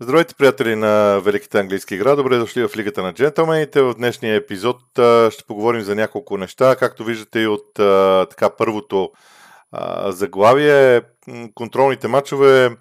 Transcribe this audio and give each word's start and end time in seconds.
Здравейте, 0.00 0.34
приятели 0.34 0.76
на 0.76 1.20
Великата 1.20 1.58
английска 1.58 1.94
игра. 1.94 2.16
Добре 2.16 2.36
дошли 2.36 2.68
в 2.68 2.76
Лигата 2.76 3.02
на 3.02 3.12
джентълмените. 3.14 3.82
В 3.82 3.94
днешния 3.94 4.34
епизод 4.34 4.76
ще 5.30 5.44
поговорим 5.46 5.82
за 5.82 5.94
няколко 5.94 6.38
неща. 6.38 6.76
Както 6.76 7.04
виждате 7.04 7.40
и 7.40 7.46
от 7.46 7.74
така 8.30 8.50
първото 8.50 9.10
заглавие, 10.06 11.02
контролните 11.54 12.08
матчове. 12.08 12.76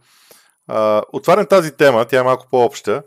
Отварям 1.13 1.45
тази 1.45 1.77
тема, 1.77 2.05
тя 2.05 2.19
е 2.19 2.23
малко 2.23 2.47
по-обща. 2.51 3.03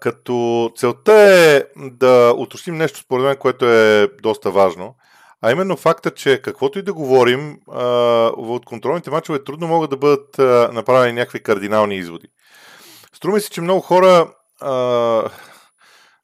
като 0.00 0.70
целта 0.76 1.12
е 1.12 1.64
да 1.76 2.34
уточним 2.36 2.76
нещо, 2.76 2.98
според 2.98 3.24
мен, 3.24 3.36
което 3.36 3.66
е 3.66 4.08
доста 4.22 4.50
важно. 4.50 4.94
А 5.42 5.52
именно 5.52 5.76
факта, 5.76 6.10
че 6.10 6.42
каквото 6.42 6.78
и 6.78 6.82
да 6.82 6.92
говорим, 6.92 7.58
от 8.36 8.64
контролните 8.64 9.10
матчове 9.10 9.44
трудно 9.44 9.68
могат 9.68 9.90
да 9.90 9.96
бъдат 9.96 10.38
направени 10.74 11.12
някакви 11.12 11.42
кардинални 11.42 11.96
изводи. 11.96 12.26
Струва 13.22 13.40
се, 13.40 13.50
че 13.50 13.60
много 13.60 13.80
хора 13.80 14.34
а, 14.60 15.30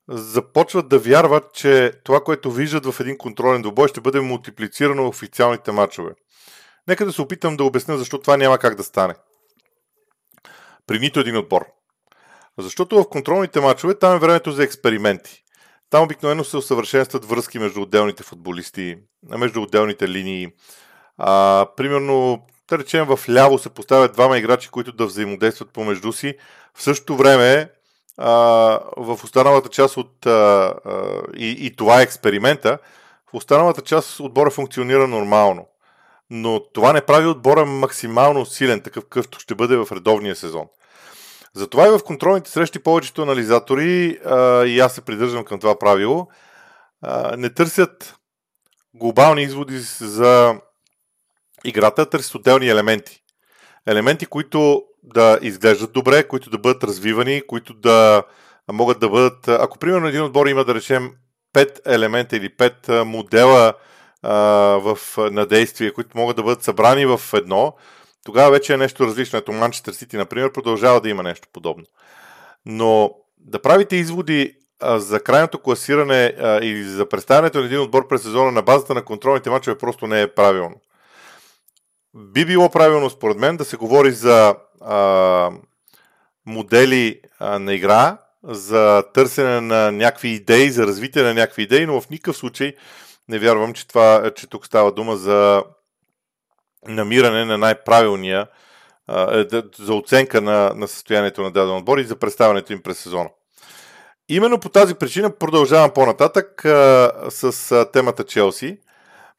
започват 0.09 0.88
да 0.88 0.98
вярват, 0.98 1.52
че 1.54 1.92
това, 2.04 2.20
което 2.20 2.50
виждат 2.50 2.86
в 2.86 3.00
един 3.00 3.18
контролен 3.18 3.62
двубой, 3.62 3.88
ще 3.88 4.00
бъде 4.00 4.20
мултиплицирано 4.20 5.04
в 5.04 5.09
официалните 5.09 5.73
матчове. 5.73 6.10
Нека 6.88 7.04
да 7.04 7.12
се 7.12 7.23
опитам 7.23 7.56
да 7.56 7.64
обясня 7.64 7.98
защо 7.98 8.18
това 8.18 8.37
няма 8.37 8.59
как 8.59 8.74
да 8.74 8.84
стане. 8.84 9.14
При 10.87 10.98
нито 10.98 11.20
един 11.20 11.37
отбор. 11.37 11.66
Защото 12.59 13.02
в 13.02 13.09
контролните 13.09 13.60
матчове 13.60 13.95
там 13.95 14.16
е 14.16 14.18
времето 14.18 14.52
за 14.52 14.65
експерименти. 14.65 15.45
Там 15.90 16.04
обикновено 16.04 16.45
се 16.45 16.56
усъвършенстват 16.56 17.24
връзки 17.24 17.59
между 17.59 17.82
отделните 17.82 18.23
футболисти, 18.23 18.98
между 19.28 19.62
отделните 19.62 20.09
линии. 20.09 20.48
А, 21.18 21.66
примерно, 21.76 22.46
да 22.68 22.78
речем, 22.78 23.06
в 23.06 23.20
ляво 23.28 23.58
се 23.58 23.68
поставят 23.68 24.12
двама 24.12 24.38
играчи, 24.38 24.68
които 24.68 24.92
да 24.92 25.06
взаимодействат 25.06 25.70
помежду 25.70 26.12
си. 26.12 26.34
В 26.74 26.82
същото 26.82 27.16
време, 27.16 27.70
а, 28.16 28.30
в 28.96 29.24
останалата 29.24 29.68
част 29.68 29.96
от. 29.96 30.26
А, 30.26 30.30
а, 30.30 31.23
и, 31.37 31.66
и 31.66 31.76
това 31.76 32.01
е 32.01 32.02
експеримента. 32.02 32.78
В 33.30 33.34
останалата 33.34 33.82
част 33.82 34.20
отбора 34.20 34.51
функционира 34.51 35.09
нормално. 35.09 35.66
Но 36.30 36.60
това 36.73 36.93
не 36.93 37.01
прави 37.01 37.26
отбора 37.26 37.66
максимално 37.66 38.46
силен, 38.46 38.80
такъв 38.80 39.04
какъвто 39.04 39.40
ще 39.40 39.54
бъде 39.54 39.76
в 39.76 39.88
редовния 39.93 40.37
сезон. 40.37 40.66
Затова 41.54 41.87
и 41.87 41.90
в 41.90 42.04
контролните 42.04 42.50
срещи 42.50 42.78
повечето 42.78 43.23
анализатори, 43.23 44.18
а, 44.24 44.65
и 44.65 44.80
аз 44.80 44.95
се 44.95 45.00
придържам 45.00 45.45
към 45.45 45.60
това 45.60 45.78
правило, 45.78 46.28
а, 47.02 47.37
не 47.37 47.50
търсят 47.50 48.15
глобални 48.95 49.43
изводи 49.43 49.78
за 50.00 50.54
играта, 51.64 52.10
търсят 52.10 52.34
отделни 52.34 52.68
елементи. 52.68 53.23
Елементи, 53.87 54.26
които 54.26 54.82
да 55.02 55.38
изглеждат 55.42 55.92
добре, 55.92 56.28
които 56.28 56.50
да 56.50 56.59
бъдат 56.59 56.84
развивани, 56.84 57.42
които 57.46 57.74
да 57.74 58.23
могат 58.73 59.00
да 59.00 59.09
бъдат... 59.09 59.48
Ако 59.48 59.78
примерно 59.78 60.09
един 60.09 60.23
отбор 60.23 60.46
има 60.46 60.65
да 60.65 60.74
речем 60.74 61.10
5 61.54 61.80
елемента 61.87 62.37
или 62.37 62.48
5 62.56 63.02
модела 63.02 63.74
а, 64.22 64.34
в, 64.78 64.98
на 65.16 65.47
действие, 65.47 65.92
които 65.92 66.19
могат 66.19 66.37
да 66.37 66.42
бъдат 66.42 66.62
събрани 66.62 67.06
в 67.06 67.20
едно, 67.34 67.76
тогава 68.25 68.50
вече 68.50 68.75
е 68.75 68.76
нещо 68.76 69.06
различно. 69.06 69.38
Ето 69.38 69.53
Манчестър 69.53 69.93
Сити, 69.93 70.16
например, 70.16 70.53
продължава 70.53 71.00
да 71.00 71.09
има 71.09 71.22
нещо 71.22 71.48
подобно. 71.53 71.84
Но 72.66 73.10
да 73.38 73.62
правите 73.62 73.97
изводи 73.97 74.54
за 74.82 75.20
крайното 75.20 75.59
класиране 75.59 76.34
а, 76.38 76.65
и 76.65 76.82
за 76.82 77.09
представянето 77.09 77.59
на 77.59 77.65
един 77.65 77.81
отбор 77.81 78.09
през 78.09 78.22
сезона 78.22 78.53
на 78.53 78.62
базата 78.62 78.94
на 78.94 79.04
контролните 79.04 79.50
мачове 79.50 79.78
просто 79.78 80.06
не 80.06 80.22
е 80.22 80.34
правилно. 80.34 80.75
Би 82.14 82.44
било 82.44 82.70
правилно, 82.70 83.10
според 83.10 83.37
мен, 83.37 83.56
да 83.56 83.64
се 83.64 83.76
говори 83.76 84.12
за 84.12 84.54
а, 84.81 85.50
модели 86.47 87.20
а, 87.38 87.59
на 87.59 87.75
игра, 87.75 88.19
за 88.42 89.04
търсене 89.15 89.60
на 89.60 89.92
някакви 89.92 90.28
идеи, 90.28 90.70
за 90.70 90.87
развитие 90.87 91.22
на 91.22 91.34
някакви 91.34 91.62
идеи, 91.62 91.87
но 91.87 92.00
в 92.00 92.10
никакъв 92.10 92.37
случай 92.37 92.75
не 93.28 93.38
вярвам, 93.38 93.72
че, 93.72 93.88
това, 93.88 94.31
че 94.37 94.47
тук 94.47 94.66
става 94.66 94.93
дума 94.93 95.16
за 95.16 95.65
намиране 96.88 97.44
на 97.44 97.59
най-правилния, 97.59 98.47
е, 99.10 99.47
за 99.78 99.94
оценка 99.94 100.41
на, 100.41 100.72
на 100.75 100.88
състоянието 100.88 101.43
на 101.43 101.50
даден 101.50 101.77
отбор 101.77 101.99
и 101.99 102.04
за 102.04 102.16
представянето 102.16 102.72
им 102.72 102.83
през 102.83 102.99
сезона. 102.99 103.31
Именно 104.28 104.60
по 104.60 104.69
тази 104.69 104.94
причина 104.94 105.31
продължавам 105.31 105.91
по-нататък 105.91 106.65
а, 106.65 107.12
с 107.31 107.72
а, 107.72 107.91
темата 107.91 108.25
Челси. 108.25 108.78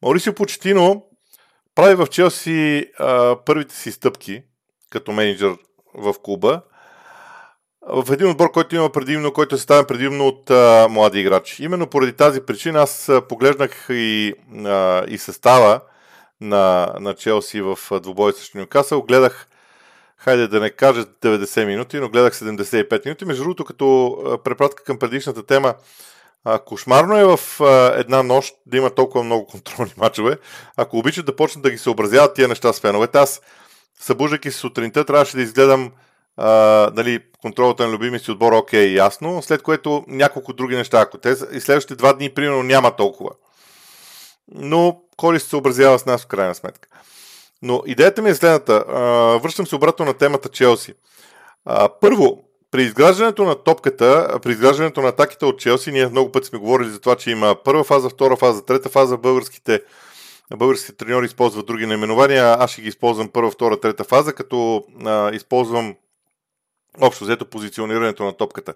Маурисио 0.01 0.33
Почетино 0.33 1.08
прави 1.79 1.95
в 1.95 2.07
Челси 2.07 2.85
а, 2.99 3.35
първите 3.45 3.75
си 3.75 3.91
стъпки 3.91 4.41
като 4.89 5.11
менеджер 5.11 5.55
в 5.93 6.13
клуба 6.23 6.61
в 7.87 8.13
един 8.13 8.29
отбор, 8.29 8.51
който 8.51 8.75
има 8.75 8.89
предимно, 8.89 9.33
който 9.33 9.55
е 9.55 9.57
съставен 9.57 9.85
предимно 9.85 10.27
от 10.27 10.51
а, 10.51 10.87
млади 10.89 11.19
играчи. 11.19 11.63
Именно 11.63 11.87
поради 11.87 12.13
тази 12.13 12.41
причина 12.41 12.79
аз 12.79 13.11
погледнах 13.29 13.87
и, 13.89 14.33
а, 14.65 15.05
и 15.07 15.17
състава 15.17 15.81
на, 16.41 16.93
на 16.99 17.13
Челси 17.13 17.61
в 17.61 17.77
двубой 18.01 18.33
срещу 18.33 18.57
Ньюкасъл. 18.57 19.01
Гледах, 19.01 19.47
хайде 20.17 20.47
да 20.47 20.59
не 20.59 20.69
кажа 20.69 21.05
90 21.05 21.65
минути, 21.65 21.99
но 21.99 22.09
гледах 22.09 22.33
75 22.33 23.05
минути. 23.05 23.25
Между 23.25 23.43
другото, 23.43 23.65
като 23.65 24.39
препратка 24.43 24.83
към 24.83 24.99
предишната 24.99 25.45
тема, 25.45 25.73
а, 26.43 26.59
кошмарно 26.59 27.17
е 27.17 27.25
в 27.25 27.39
а, 27.61 27.93
една 27.99 28.23
нощ 28.23 28.55
да 28.65 28.77
има 28.77 28.89
толкова 28.89 29.23
много 29.23 29.47
контролни 29.47 29.93
мачове. 29.97 30.37
Ако 30.77 30.97
обичат 30.97 31.25
да 31.25 31.35
почнат 31.35 31.63
да 31.63 31.71
ги 31.71 31.77
съобразяват 31.77 32.35
тия 32.35 32.47
неща 32.47 32.73
с 32.73 32.79
феновете, 32.79 33.17
аз 33.17 33.41
събуждайки 33.99 34.51
се 34.51 34.57
сутринта 34.57 35.05
трябваше 35.05 35.35
да 35.35 35.41
изгледам 35.41 35.91
а, 36.37 36.49
нали, 36.95 37.19
контролата 37.41 37.87
на 37.87 37.93
любимия 37.93 38.19
си 38.19 38.31
отбор, 38.31 38.53
окей, 38.53 38.93
ясно, 38.93 39.41
след 39.41 39.61
което 39.61 40.03
няколко 40.07 40.53
други 40.53 40.75
неща. 40.75 41.01
Ако 41.01 41.17
те 41.17 41.29
и 41.51 41.59
следващите 41.59 41.95
два 41.95 42.13
дни, 42.13 42.33
примерно, 42.33 42.63
няма 42.63 42.95
толкова. 42.95 43.31
Но 44.55 45.01
Коли 45.19 45.39
се 45.39 45.49
съобразява 45.49 45.99
с 45.99 46.05
нас 46.05 46.23
в 46.23 46.27
крайна 46.27 46.55
сметка. 46.55 46.89
Но 47.61 47.83
идеята 47.85 48.21
ми 48.21 48.29
е 48.29 48.35
следната. 48.35 48.85
А, 48.87 49.01
връщам 49.37 49.67
се 49.67 49.75
обратно 49.75 50.05
на 50.05 50.13
темата 50.13 50.49
Челси. 50.49 50.93
А, 51.65 51.89
първо, 52.01 52.43
при 52.71 52.83
изграждането 52.83 53.43
на 53.43 53.55
топката, 53.55 54.39
при 54.43 54.51
изграждането 54.51 55.01
на 55.01 55.07
атаките 55.07 55.45
от 55.45 55.59
Челси, 55.59 55.91
ние 55.91 56.07
много 56.07 56.31
пъти 56.31 56.47
сме 56.47 56.59
говорили 56.59 56.89
за 56.89 56.99
това, 56.99 57.15
че 57.15 57.31
има 57.31 57.55
първа 57.63 57.83
фаза, 57.83 58.09
втора 58.09 58.35
фаза, 58.35 58.65
трета 58.65 58.89
фаза. 58.89 59.17
Българските, 59.17 59.81
българските 60.55 60.97
треньори 60.97 61.25
използват 61.25 61.65
други 61.65 61.85
наименования. 61.85 62.55
Аз 62.59 62.71
ще 62.71 62.81
ги 62.81 62.87
използвам 62.87 63.29
първа, 63.29 63.51
втора, 63.51 63.79
трета 63.79 64.03
фаза, 64.03 64.33
като 64.33 64.83
а, 65.05 65.35
използвам 65.35 65.95
общо 67.01 67.23
взето 67.23 67.45
позиционирането 67.45 68.23
на 68.23 68.33
топката. 68.33 68.73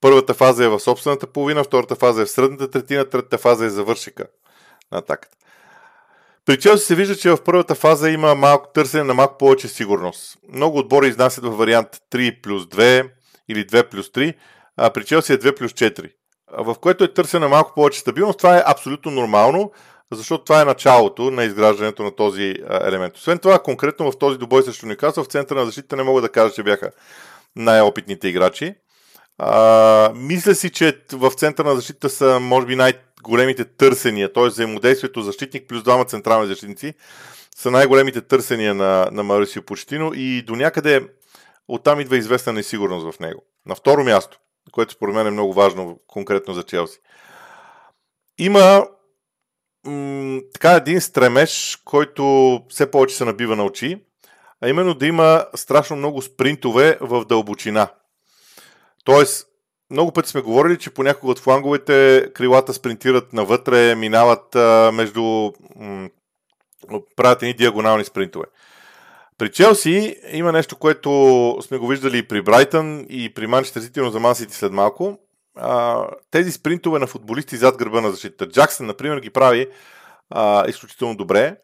Първата 0.00 0.34
фаза 0.34 0.64
е 0.64 0.68
в 0.68 0.80
собствената 0.80 1.26
половина, 1.26 1.64
втората 1.64 1.94
фаза 1.94 2.22
е 2.22 2.24
в 2.24 2.30
средната 2.30 2.70
третина, 2.70 3.04
третата 3.04 3.38
фаза 3.38 3.64
е 3.64 3.70
завършика 3.70 4.26
на 4.92 4.98
атаката. 4.98 5.37
При 6.48 6.58
Челси 6.58 6.86
се 6.86 6.94
вижда, 6.94 7.16
че 7.16 7.30
в 7.30 7.44
първата 7.44 7.74
фаза 7.74 8.10
има 8.10 8.34
малко 8.34 8.68
търсене 8.74 9.04
на 9.04 9.14
малко 9.14 9.38
повече 9.38 9.68
сигурност. 9.68 10.38
Много 10.52 10.78
отбори 10.78 11.08
изнасят 11.08 11.44
в 11.44 11.50
вариант 11.50 11.88
3 12.12 12.42
плюс 12.42 12.64
2 12.64 13.10
или 13.48 13.66
2 13.66 13.90
плюс 13.90 14.08
3, 14.08 14.34
а 14.76 14.90
при 14.90 15.04
Челси 15.04 15.32
е 15.32 15.38
2 15.38 15.58
плюс 15.58 15.72
4, 15.72 16.10
в 16.58 16.74
което 16.80 17.04
е 17.04 17.14
търсена 17.14 17.48
малко 17.48 17.72
повече 17.74 18.00
стабилност. 18.00 18.38
Това 18.38 18.58
е 18.58 18.62
абсолютно 18.66 19.10
нормално, 19.10 19.72
защото 20.12 20.44
това 20.44 20.60
е 20.60 20.64
началото 20.64 21.30
на 21.30 21.44
изграждането 21.44 22.02
на 22.02 22.16
този 22.16 22.54
елемент. 22.70 23.16
Освен 23.16 23.38
това, 23.38 23.58
конкретно 23.58 24.12
в 24.12 24.18
този 24.18 24.38
добой 24.38 24.62
срещу 24.62 24.86
Никасъл, 24.86 25.24
в 25.24 25.28
центъра 25.28 25.58
на 25.58 25.66
защита 25.66 25.96
не 25.96 26.02
мога 26.02 26.20
да 26.20 26.28
кажа, 26.28 26.54
че 26.54 26.62
бяха 26.62 26.90
най-опитните 27.56 28.28
играчи. 28.28 28.74
А, 29.38 30.12
мисля 30.14 30.54
си, 30.54 30.70
че 30.70 31.00
в 31.12 31.30
центъра 31.30 31.68
на 31.68 31.74
защита 31.74 32.08
са, 32.10 32.40
може 32.40 32.66
би, 32.66 32.76
най-големите 33.18 33.64
търсения, 33.64 34.32
т.е. 34.32 34.46
взаимодействието 34.46 35.22
защитник 35.22 35.68
плюс 35.68 35.82
двама 35.82 36.04
централни 36.04 36.46
защитници 36.46 36.94
са 37.56 37.70
най-големите 37.70 38.20
търсения 38.20 38.74
на, 38.74 39.08
на 39.12 39.22
Марисио 39.22 39.62
Почтино 39.62 40.12
и 40.14 40.42
до 40.42 40.56
някъде 40.56 41.08
оттам 41.68 42.00
идва 42.00 42.16
известна 42.16 42.52
несигурност 42.52 43.16
в 43.16 43.20
него. 43.20 43.42
На 43.66 43.74
второ 43.74 44.04
място, 44.04 44.38
което 44.72 44.92
според 44.92 45.14
мен 45.14 45.26
е 45.26 45.30
много 45.30 45.52
важно 45.52 46.00
конкретно 46.06 46.54
за 46.54 46.62
Челси. 46.62 46.98
Има 48.38 48.86
м- 49.86 50.40
така 50.52 50.72
един 50.72 51.00
стремеж, 51.00 51.82
който 51.84 52.60
все 52.68 52.90
повече 52.90 53.16
се 53.16 53.24
набива 53.24 53.56
на 53.56 53.64
очи, 53.64 54.04
а 54.60 54.68
именно 54.68 54.94
да 54.94 55.06
има 55.06 55.46
страшно 55.54 55.96
много 55.96 56.22
спринтове 56.22 56.98
в 57.00 57.24
дълбочина. 57.24 57.88
Тоест, 59.04 59.47
много 59.90 60.12
пъти 60.12 60.28
сме 60.28 60.40
говорили, 60.40 60.78
че 60.78 60.90
понякога 60.90 61.32
от 61.32 61.38
фланговете 61.38 62.26
крилата 62.34 62.74
спринтират 62.74 63.32
навътре, 63.32 63.94
минават 63.94 64.56
а, 64.56 64.90
между... 64.94 65.52
М- 65.76 66.08
правят 67.16 67.42
едни 67.42 67.54
диагонални 67.54 68.04
спринтове. 68.04 68.44
При 69.38 69.52
Челси 69.52 70.16
има 70.32 70.52
нещо, 70.52 70.76
което 70.76 71.58
сме 71.62 71.78
го 71.78 71.86
виждали 71.86 72.18
и 72.18 72.28
при 72.28 72.42
Брайтън 72.42 73.06
и 73.08 73.34
при 73.34 73.46
Манчестър 73.46 73.80
Сити, 73.80 74.00
но 74.00 74.10
за 74.10 74.20
Ман 74.20 74.34
Сити 74.34 74.54
след 74.54 74.72
малко. 74.72 75.18
А, 75.56 76.04
тези 76.30 76.52
спринтове 76.52 76.98
на 76.98 77.06
футболисти 77.06 77.56
зад 77.56 77.76
гърба 77.76 78.00
на 78.00 78.10
защита. 78.10 78.48
Джаксън, 78.48 78.86
например, 78.86 79.18
ги 79.18 79.30
прави 79.30 79.68
а, 80.30 80.68
изключително 80.68 81.16
добре. 81.16 81.56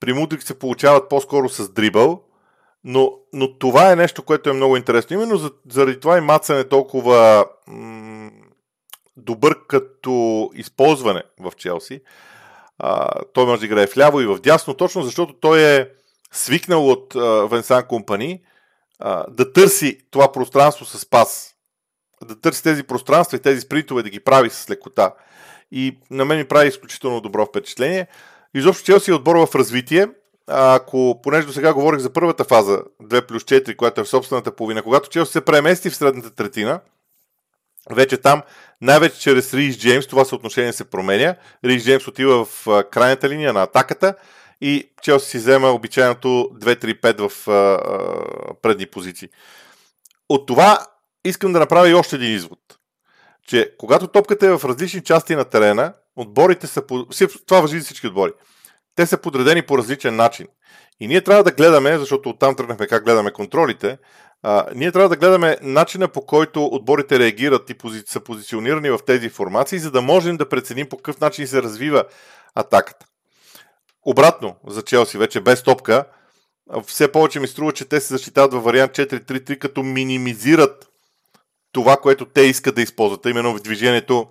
При 0.00 0.12
Мудрик 0.12 0.42
се 0.42 0.58
получават 0.58 1.08
по-скоро 1.08 1.48
с 1.48 1.72
дрибъл, 1.72 2.22
Но, 2.90 3.12
но 3.32 3.58
това 3.58 3.92
е 3.92 3.96
нещо, 3.96 4.22
което 4.22 4.50
е 4.50 4.52
много 4.52 4.76
интересно. 4.76 5.14
Именно 5.14 5.36
за, 5.36 5.50
заради 5.70 6.00
това 6.00 6.18
и 6.18 6.20
Мацен 6.20 6.58
е 6.58 6.68
толкова 6.68 7.46
м- 7.66 8.30
добър 9.16 9.66
като 9.66 10.50
използване 10.54 11.22
в 11.40 11.52
Челси. 11.56 12.00
А, 12.78 13.10
той 13.32 13.46
може 13.46 13.60
да 13.60 13.66
играе 13.66 13.86
в 13.86 13.96
ляво 13.96 14.20
и 14.20 14.26
в 14.26 14.38
дясно, 14.38 14.74
точно 14.74 15.02
защото 15.02 15.32
той 15.32 15.62
е 15.62 15.88
свикнал 16.32 16.88
от 16.88 17.14
а, 17.14 17.46
Венсан 17.46 17.86
Компани 17.86 18.40
да 19.28 19.52
търси 19.52 19.98
това 20.10 20.32
пространство 20.32 20.84
с 20.84 21.10
пас. 21.10 21.54
Да 22.24 22.40
търси 22.40 22.62
тези 22.62 22.82
пространства 22.82 23.36
и 23.36 23.42
тези 23.42 23.60
спринтове 23.60 24.02
да 24.02 24.10
ги 24.10 24.20
прави 24.20 24.50
с 24.50 24.70
лекота. 24.70 25.14
И 25.70 25.98
на 26.10 26.24
мен 26.24 26.38
ми 26.38 26.44
прави 26.44 26.68
изключително 26.68 27.20
добро 27.20 27.46
впечатление. 27.46 28.06
Изобщо 28.54 28.84
Челси 28.84 29.10
е 29.10 29.14
отбор 29.14 29.36
в 29.36 29.54
развитие. 29.54 30.06
Ако, 30.48 31.20
понеже 31.22 31.46
до 31.46 31.52
сега 31.52 31.74
говорих 31.74 32.00
за 32.00 32.12
първата 32.12 32.44
фаза, 32.44 32.82
2 33.02 33.26
плюс 33.26 33.42
4, 33.42 33.76
която 33.76 34.00
е 34.00 34.04
в 34.04 34.08
собствената 34.08 34.56
половина, 34.56 34.82
когато 34.82 35.08
Челси 35.08 35.32
се 35.32 35.40
премести 35.40 35.90
в 35.90 35.96
средната 35.96 36.30
третина, 36.30 36.80
вече 37.90 38.16
там, 38.16 38.42
най-вече 38.80 39.20
чрез 39.20 39.54
Рис 39.54 39.78
Джеймс, 39.78 40.06
това 40.06 40.24
съотношение 40.24 40.72
се 40.72 40.90
променя. 40.90 41.34
Рис 41.64 41.84
Джеймс 41.84 42.08
отива 42.08 42.44
в 42.44 42.66
крайната 42.90 43.28
линия 43.28 43.52
на 43.52 43.62
атаката 43.62 44.14
и 44.60 44.90
Челси 45.02 45.30
си 45.30 45.38
взема 45.38 45.68
обичайното 45.68 46.28
2-3-5 46.28 47.28
в 47.28 47.48
а, 47.48 47.52
а, 47.52 48.54
предни 48.62 48.86
позиции. 48.86 49.28
От 50.28 50.46
това 50.46 50.86
искам 51.24 51.52
да 51.52 51.58
направя 51.58 51.88
и 51.88 51.94
още 51.94 52.16
един 52.16 52.34
извод. 52.34 52.58
Че 53.46 53.74
когато 53.78 54.06
топката 54.06 54.46
е 54.46 54.58
в 54.58 54.64
различни 54.64 55.00
части 55.04 55.36
на 55.36 55.44
терена, 55.44 55.92
отборите 56.16 56.66
са... 56.66 56.86
По... 56.86 57.06
Това 57.46 57.60
въжи 57.60 57.78
за 57.78 57.84
всички 57.84 58.06
отбори. 58.06 58.32
Те 58.98 59.06
са 59.06 59.18
подредени 59.18 59.62
по 59.62 59.78
различен 59.78 60.16
начин. 60.16 60.46
И 61.00 61.08
ние 61.08 61.24
трябва 61.24 61.44
да 61.44 61.52
гледаме, 61.52 61.98
защото 61.98 62.28
оттам 62.28 62.56
тръгнахме 62.56 62.86
как 62.86 63.04
гледаме 63.04 63.30
контролите, 63.30 63.98
а, 64.42 64.66
ние 64.74 64.92
трябва 64.92 65.08
да 65.08 65.16
гледаме 65.16 65.56
начина 65.62 66.08
по 66.08 66.26
който 66.26 66.64
отборите 66.64 67.18
реагират 67.18 67.70
и 67.70 67.74
пози... 67.74 68.02
са 68.06 68.20
позиционирани 68.20 68.90
в 68.90 68.98
тези 69.06 69.28
формации, 69.28 69.78
за 69.78 69.90
да 69.90 70.02
можем 70.02 70.36
да 70.36 70.48
преценим 70.48 70.88
по 70.88 70.96
какъв 70.96 71.20
начин 71.20 71.46
се 71.46 71.62
развива 71.62 72.04
атаката. 72.54 73.06
Обратно 74.06 74.56
за 74.66 74.82
Челси, 74.82 75.18
вече 75.18 75.40
без 75.40 75.62
топка, 75.62 76.04
все 76.86 77.12
повече 77.12 77.40
ми 77.40 77.48
струва, 77.48 77.72
че 77.72 77.84
те 77.84 78.00
се 78.00 78.14
защитават 78.14 78.52
във 78.52 78.64
вариант 78.64 78.92
4-3-3, 78.92 79.58
като 79.58 79.82
минимизират 79.82 80.88
това, 81.72 81.96
което 81.96 82.24
те 82.24 82.40
искат 82.40 82.74
да 82.74 82.82
използват, 82.82 83.26
именно 83.26 83.56
в 83.56 83.62
движението 83.62 84.26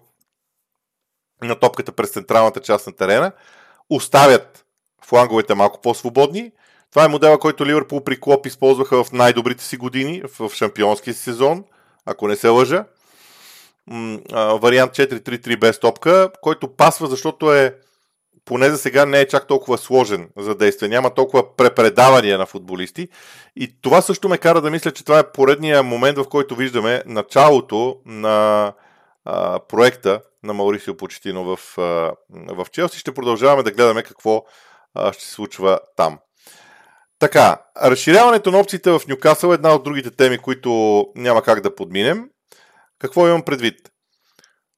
на 1.42 1.60
топката 1.60 1.92
през 1.92 2.10
централната 2.10 2.60
част 2.60 2.88
на 2.88 2.94
терена, 2.94 3.32
оставят 3.90 4.66
фланговете 5.06 5.56
малко 5.56 5.82
по-свободни. 5.82 6.52
Това 6.92 7.06
е 7.06 7.08
модела, 7.08 7.40
който 7.40 7.66
Ливърпул 7.66 8.04
при 8.04 8.20
Клоп 8.20 8.46
използваха 8.46 9.04
в 9.04 9.12
най-добрите 9.12 9.64
си 9.64 9.78
години, 9.78 10.22
в 10.40 10.52
шампионския 10.54 11.14
сезон, 11.14 11.64
ако 12.06 12.28
не 12.28 12.36
се 12.36 12.48
лъжа. 12.48 12.86
Вариант 14.62 14.92
4-3-3 14.92 15.60
без 15.60 15.80
топка, 15.80 16.30
който 16.42 16.68
пасва, 16.68 17.08
защото 17.08 17.54
е 17.54 17.76
поне 18.46 18.70
за 18.70 18.78
сега 18.78 19.06
не 19.06 19.20
е 19.20 19.28
чак 19.28 19.48
толкова 19.48 19.78
сложен 19.78 20.30
за 20.38 20.56
действие. 20.56 20.90
Няма 20.90 21.14
толкова 21.14 21.56
препредавания 21.56 22.38
на 22.38 22.46
футболисти. 22.46 23.08
И 23.56 23.82
това 23.82 24.02
също 24.02 24.30
ме 24.30 24.38
кара 24.38 24.62
да 24.62 24.72
мисля, 24.72 24.92
че 24.92 25.06
това 25.06 25.20
е 25.20 25.32
поредния 25.32 25.84
момент, 25.84 26.18
в 26.18 26.30
който 26.30 26.56
виждаме 26.56 27.04
началото 27.06 27.98
на 28.06 28.74
а, 29.26 29.60
проекта 29.60 30.22
на 30.48 30.54
Маурисио 30.54 30.98
Почетино 30.98 31.44
в, 31.44 31.60
в 32.30 32.66
Челси. 32.72 33.00
Ще 33.00 33.14
продължаваме 33.14 33.64
да 33.64 33.72
гледаме 33.72 34.04
какво 34.04 34.46
ще 35.12 35.24
се 35.24 35.32
случва 35.32 35.80
там. 35.96 36.20
Така, 37.20 37.62
разширяването 37.84 38.52
на 38.52 38.60
опциите 38.60 38.92
в 38.92 39.02
Нюкасъл 39.08 39.52
е 39.52 39.54
една 39.54 39.76
от 39.76 39.84
другите 39.84 40.12
теми, 40.12 40.38
които 40.38 41.06
няма 41.16 41.42
как 41.42 41.62
да 41.62 41.76
подминем. 41.76 42.30
Какво 43.00 43.28
имам 43.28 43.42
предвид? 43.42 43.76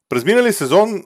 През 0.08 0.24
миналия 0.24 0.52
сезон, 0.52 1.04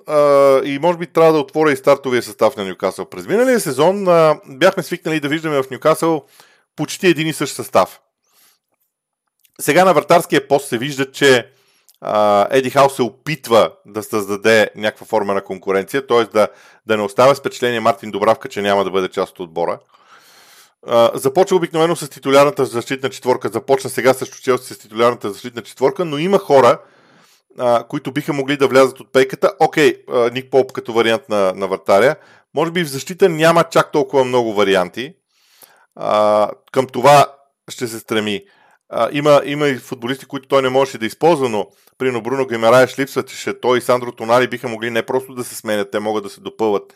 и 0.65 0.79
може 0.83 0.99
би 0.99 1.07
трябва 1.07 1.33
да 1.33 1.39
отворя 1.39 1.73
и 1.73 1.77
стартовия 1.77 2.23
състав 2.23 2.57
на 2.57 2.65
Нюкасъл, 2.65 3.09
през 3.09 3.27
миналия 3.27 3.61
сезон 3.61 4.05
бяхме 4.47 4.83
свикнали 4.83 5.21
да 5.21 5.29
виждаме 5.29 5.63
в 5.63 5.71
Нюкасъл 5.71 6.25
почти 6.77 7.07
един 7.07 7.27
и 7.27 7.33
същ 7.33 7.55
състав. 7.55 8.01
Сега 9.61 9.85
на 9.85 9.95
вратарския 9.95 10.49
пост 10.49 10.69
се 10.69 10.79
вижда, 10.79 11.13
че 11.13 11.53
Еди 12.51 12.71
Хау 12.71 12.91
се 12.91 13.03
опитва 13.03 13.71
да 13.87 14.03
създаде 14.03 14.71
някаква 14.77 15.07
форма 15.07 15.35
на 15.35 15.45
конкуренция, 15.45 16.07
т.е. 16.07 16.25
Да, 16.25 16.49
да 16.87 16.97
не 16.97 17.03
оставя 17.03 17.35
впечатление 17.35 17.81
Мартин 17.81 18.11
Добравка, 18.11 18.49
че 18.49 18.63
няма 18.63 18.85
да 18.85 18.91
бъде 18.91 19.09
част 19.09 19.33
от 19.33 19.41
отбора. 19.41 19.79
А, 20.87 21.11
започва 21.15 21.57
обикновено 21.57 21.97
с 21.97 22.09
титулярната 22.09 22.65
защитна 22.65 23.11
четворка, 23.11 23.49
започна 23.49 23.91
сега 23.91 24.15
също 24.15 24.43
Челси 24.43 24.75
с 24.75 24.79
титулярната 24.79 25.33
защитна 25.33 25.63
четворка, 25.63 26.05
но 26.05 26.19
има 26.19 26.39
хора, 26.39 26.79
а, 27.59 27.85
които 27.85 28.13
биха 28.13 28.33
могли 28.33 28.57
да 28.57 28.69
влязат 28.69 29.01
от 29.01 29.13
пейката. 29.13 29.53
Окей, 29.61 29.95
а, 30.13 30.31
Ник 30.31 30.51
Поп 30.51 30.73
като 30.73 30.93
вариант 30.93 31.29
на, 31.29 31.53
на 31.57 31.69
вратаря. 31.69 32.17
Може 32.55 32.71
би 32.71 32.85
в 32.85 32.89
защита 32.89 33.29
няма 33.29 33.65
чак 33.65 33.93
толкова 33.93 34.25
много 34.25 34.55
варианти. 34.55 35.15
Към 36.73 36.87
това 36.93 37.27
ще 37.69 37.89
се 37.89 37.99
стреми. 37.99 38.43
А, 38.89 39.09
има, 39.13 39.43
има 39.45 39.69
и 39.69 39.77
футболисти, 39.77 40.27
които 40.27 40.49
той 40.49 40.63
не 40.63 40.69
можеше 40.69 40.99
да 40.99 41.07
използва, 41.07 41.49
но 41.49 41.67
примерно 41.99 42.23
Бруно 42.23 42.47
Гемераеш 42.47 42.99
липсваше. 42.99 43.61
Той 43.61 43.79
и 43.79 43.81
Сандро 43.81 44.13
Тонари 44.13 44.49
биха 44.49 44.69
могли 44.69 44.91
не 44.91 45.03
просто 45.03 45.35
да 45.35 45.45
се 45.45 45.55
сменят, 45.57 45.91
те 45.91 46.01
могат 46.01 46.25
да 46.25 46.31
се 46.31 46.41
допълват. 46.41 46.95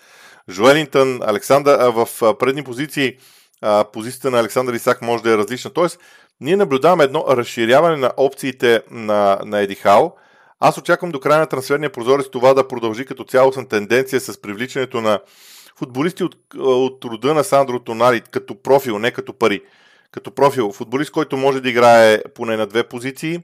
Жуелинтън, 0.50 1.20
Александър, 1.23 1.79
а 1.81 1.90
в 1.90 2.08
предни 2.38 2.64
позиции 2.64 3.17
а, 3.62 3.85
позицията 3.93 4.31
на 4.31 4.40
Александър 4.40 4.75
Исак 4.75 5.02
може 5.02 5.23
да 5.23 5.32
е 5.32 5.37
различна. 5.37 5.70
Тоест, 5.70 5.99
ние 6.40 6.56
наблюдаваме 6.56 7.05
едно 7.05 7.25
разширяване 7.29 7.96
на 7.96 8.12
опциите 8.17 8.82
на, 8.91 9.38
на 9.44 9.61
Еди 9.61 9.75
Хао, 9.75 10.11
аз 10.61 10.79
очаквам 10.79 11.11
до 11.11 11.20
края 11.20 11.38
на 11.38 11.46
трансферния 11.46 11.93
прозорец 11.93 12.31
това 12.31 12.55
да 12.55 12.69
продължи 12.69 13.05
като 13.05 13.25
цялостна 13.25 13.69
тенденция 13.69 14.20
с 14.20 14.41
привличането 14.41 15.00
на 15.00 15.20
футболисти 15.76 16.25
от, 16.25 16.37
от 16.58 17.05
рода 17.05 17.34
на 17.34 17.44
Сандро 17.44 17.79
Тонари 17.79 18.20
като 18.20 18.62
профил, 18.62 18.99
не 18.99 19.11
като 19.11 19.32
пари. 19.32 19.62
Като 20.12 20.31
профил. 20.31 20.72
Футболист, 20.72 21.10
който 21.10 21.37
може 21.37 21.60
да 21.60 21.69
играе 21.69 22.22
поне 22.34 22.56
на 22.56 22.66
две 22.66 22.88
позиции. 22.88 23.38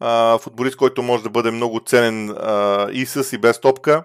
А, 0.00 0.38
футболист, 0.38 0.76
който 0.76 1.02
може 1.02 1.22
да 1.22 1.30
бъде 1.30 1.50
много 1.50 1.80
ценен 1.86 2.30
а, 2.30 2.88
и 2.92 3.06
с 3.06 3.32
и 3.32 3.38
без 3.38 3.60
топка. 3.60 4.04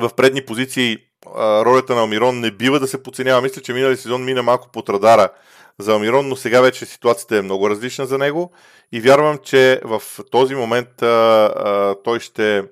В 0.00 0.10
предни 0.16 0.44
позиции 0.44 0.98
а, 1.36 1.64
ролята 1.64 1.94
на 1.94 2.04
Омирон 2.04 2.40
не 2.40 2.50
бива 2.50 2.80
да 2.80 2.88
се 2.88 3.02
подценява. 3.02 3.42
Мисля, 3.42 3.62
че 3.62 3.72
минали 3.72 3.96
сезон 3.96 4.24
мина 4.24 4.42
малко 4.42 4.68
под 4.72 4.88
радара 4.88 5.28
за 5.78 5.94
Амирон, 5.94 6.28
но 6.28 6.36
сега 6.36 6.60
вече 6.60 6.86
ситуацията 6.86 7.36
е 7.36 7.42
много 7.42 7.70
различна 7.70 8.06
за 8.06 8.18
него 8.18 8.52
и 8.92 9.00
вярвам, 9.00 9.38
че 9.38 9.80
в 9.84 10.02
този 10.30 10.54
момент 10.54 11.02
а, 11.02 11.06
а, 11.06 11.94
той 12.04 12.20
ще 12.20 12.64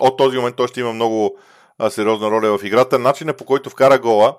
от 0.00 0.16
този 0.16 0.36
момент 0.36 0.56
той 0.56 0.68
ще 0.68 0.80
има 0.80 0.92
много 0.92 1.38
а, 1.78 1.90
сериозна 1.90 2.30
роля 2.30 2.58
в 2.58 2.64
играта. 2.64 2.98
Начина 2.98 3.32
по 3.32 3.44
който 3.44 3.70
вкара 3.70 3.98
гола 3.98 4.36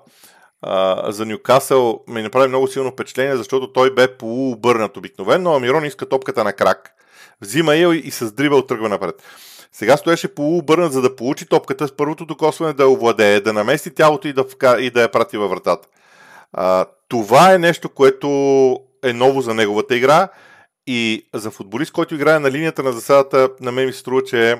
за 1.08 1.26
Нюкасъл 1.26 2.04
ми 2.08 2.22
направи 2.22 2.48
много 2.48 2.66
силно 2.66 2.90
впечатление, 2.90 3.36
защото 3.36 3.72
той 3.72 3.94
бе 3.94 4.16
полуобърнат 4.16 4.96
обикновено, 4.96 5.54
а 5.54 5.60
Мирон 5.60 5.84
иска 5.84 6.08
топката 6.08 6.44
на 6.44 6.52
крак. 6.52 6.92
Взима 7.40 7.74
я 7.74 7.94
и 7.94 8.10
с 8.10 8.32
дрибъл 8.32 8.62
тръгва 8.62 8.88
напред. 8.88 9.22
Сега 9.72 9.96
стоеше 9.96 10.34
полуобърнат, 10.34 10.92
за 10.92 11.02
да 11.02 11.16
получи 11.16 11.46
топката 11.46 11.88
с 11.88 11.96
първото 11.96 12.26
докосване 12.26 12.72
да 12.72 12.82
я 12.82 12.88
овладее, 12.88 13.40
да 13.40 13.52
намести 13.52 13.94
тялото 13.94 14.28
и 14.28 14.32
да, 14.32 14.44
вка... 14.44 14.80
и 14.80 14.90
да 14.90 15.02
я 15.02 15.10
прати 15.10 15.36
във 15.36 15.50
вратата. 15.50 15.88
А, 16.52 16.86
това 17.08 17.54
е 17.54 17.58
нещо, 17.58 17.88
което 17.88 18.28
е 19.04 19.12
ново 19.12 19.40
за 19.40 19.54
неговата 19.54 19.96
игра 19.96 20.28
и 20.86 21.28
за 21.34 21.50
футболист, 21.50 21.92
който 21.92 22.14
играе 22.14 22.38
на 22.38 22.50
линията 22.50 22.82
на 22.82 22.92
засадата, 22.92 23.50
на 23.60 23.72
мен 23.72 23.86
ми 23.86 23.92
струва, 23.92 24.22
че 24.22 24.50
е 24.50 24.56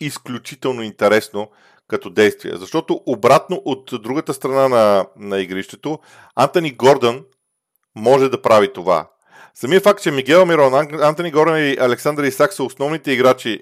изключително 0.00 0.82
интересно 0.82 1.50
като 1.88 2.10
действие. 2.10 2.52
Защото 2.56 3.00
обратно 3.06 3.62
от 3.64 3.90
другата 3.92 4.34
страна 4.34 4.68
на, 4.68 5.06
на 5.16 5.40
игрището, 5.40 5.98
Антони 6.34 6.70
Гордън 6.70 7.24
може 7.94 8.28
да 8.28 8.42
прави 8.42 8.72
това. 8.72 9.08
Самия 9.54 9.80
факт, 9.80 10.02
че 10.02 10.10
Мигел 10.10 10.46
Мирон, 10.46 10.74
Антони 11.02 11.30
Гордън 11.30 11.58
и 11.58 11.76
Александър 11.80 12.24
Исак 12.24 12.52
са 12.52 12.64
основните 12.64 13.12
играчи, 13.12 13.60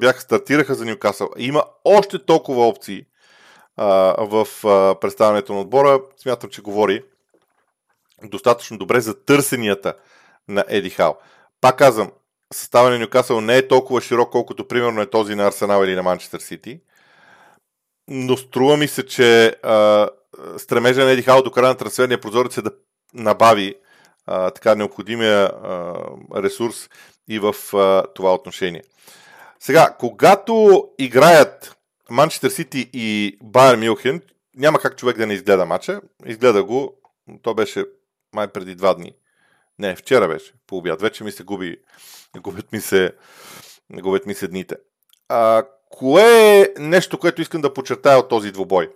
бяха 0.00 0.20
стартираха 0.20 0.74
за 0.74 0.84
Ньюкасъл. 0.84 1.30
Има 1.38 1.64
още 1.84 2.24
толкова 2.24 2.68
опции 2.68 3.06
в 4.18 4.46
представянето 5.00 5.54
на 5.54 5.60
отбора. 5.60 6.00
Смятам, 6.16 6.50
че 6.50 6.62
говори 6.62 7.02
достатъчно 8.22 8.78
добре 8.78 9.00
за 9.00 9.24
търсенията 9.24 9.94
на 10.48 10.64
Еди 10.68 10.90
Хал. 10.90 11.18
Пак 11.60 11.78
казвам, 11.78 12.12
състава 12.52 12.90
на 12.90 12.98
Нюкасъл 12.98 13.40
не 13.40 13.56
е 13.56 13.68
толкова 13.68 14.00
широк, 14.00 14.30
колкото 14.30 14.68
примерно 14.68 15.00
е 15.00 15.10
този 15.10 15.34
на 15.34 15.46
Арсенал 15.46 15.84
или 15.84 15.94
на 15.94 16.02
Манчестър 16.02 16.40
Сити. 16.40 16.80
Но 18.08 18.36
струва 18.36 18.76
ми 18.76 18.88
се, 18.88 19.06
че 19.06 19.56
а, 19.62 20.08
стремежа 20.58 21.04
на 21.04 21.10
Еди 21.10 21.22
Хал 21.22 21.42
до 21.42 21.50
края 21.50 21.68
на 21.68 21.76
трансферния 21.76 22.20
прозорец 22.20 22.56
е 22.56 22.62
да 22.62 22.70
набави 23.14 23.74
а, 24.26 24.50
така 24.50 24.74
необходимия 24.74 25.44
а, 25.44 25.94
ресурс 26.42 26.88
и 27.28 27.38
в 27.38 27.54
а, 27.74 28.04
това 28.14 28.34
отношение. 28.34 28.82
Сега, 29.60 29.96
когато 29.98 30.84
играят 30.98 31.76
Манчестър 32.10 32.50
Сити 32.50 32.90
и 32.92 33.38
Байер 33.42 33.76
Мюнхен, 33.76 34.22
няма 34.56 34.78
как 34.78 34.96
човек 34.96 35.16
да 35.16 35.26
не 35.26 35.34
изгледа 35.34 35.66
матча. 35.66 36.00
Изгледа 36.26 36.64
го. 36.64 36.98
То 37.42 37.54
беше 37.54 37.84
май 38.34 38.48
преди 38.48 38.74
два 38.74 38.94
дни. 38.94 39.12
Не, 39.78 39.96
вчера 39.96 40.28
беше, 40.28 40.52
по 40.66 40.76
обяд. 40.76 41.00
Вече 41.00 41.24
ми 41.24 41.32
се 41.32 41.44
губи, 41.44 41.76
губят 42.38 42.72
ми 42.72 42.80
се, 42.80 43.12
губят 43.92 44.26
ми 44.26 44.34
се 44.34 44.48
дните. 44.48 44.76
А, 45.28 45.64
кое 45.98 46.60
е 46.60 46.68
нещо, 46.78 47.18
което 47.18 47.42
искам 47.42 47.60
да 47.60 47.74
подчертая 47.74 48.18
от 48.18 48.28
този 48.28 48.52
двубой? 48.52 48.92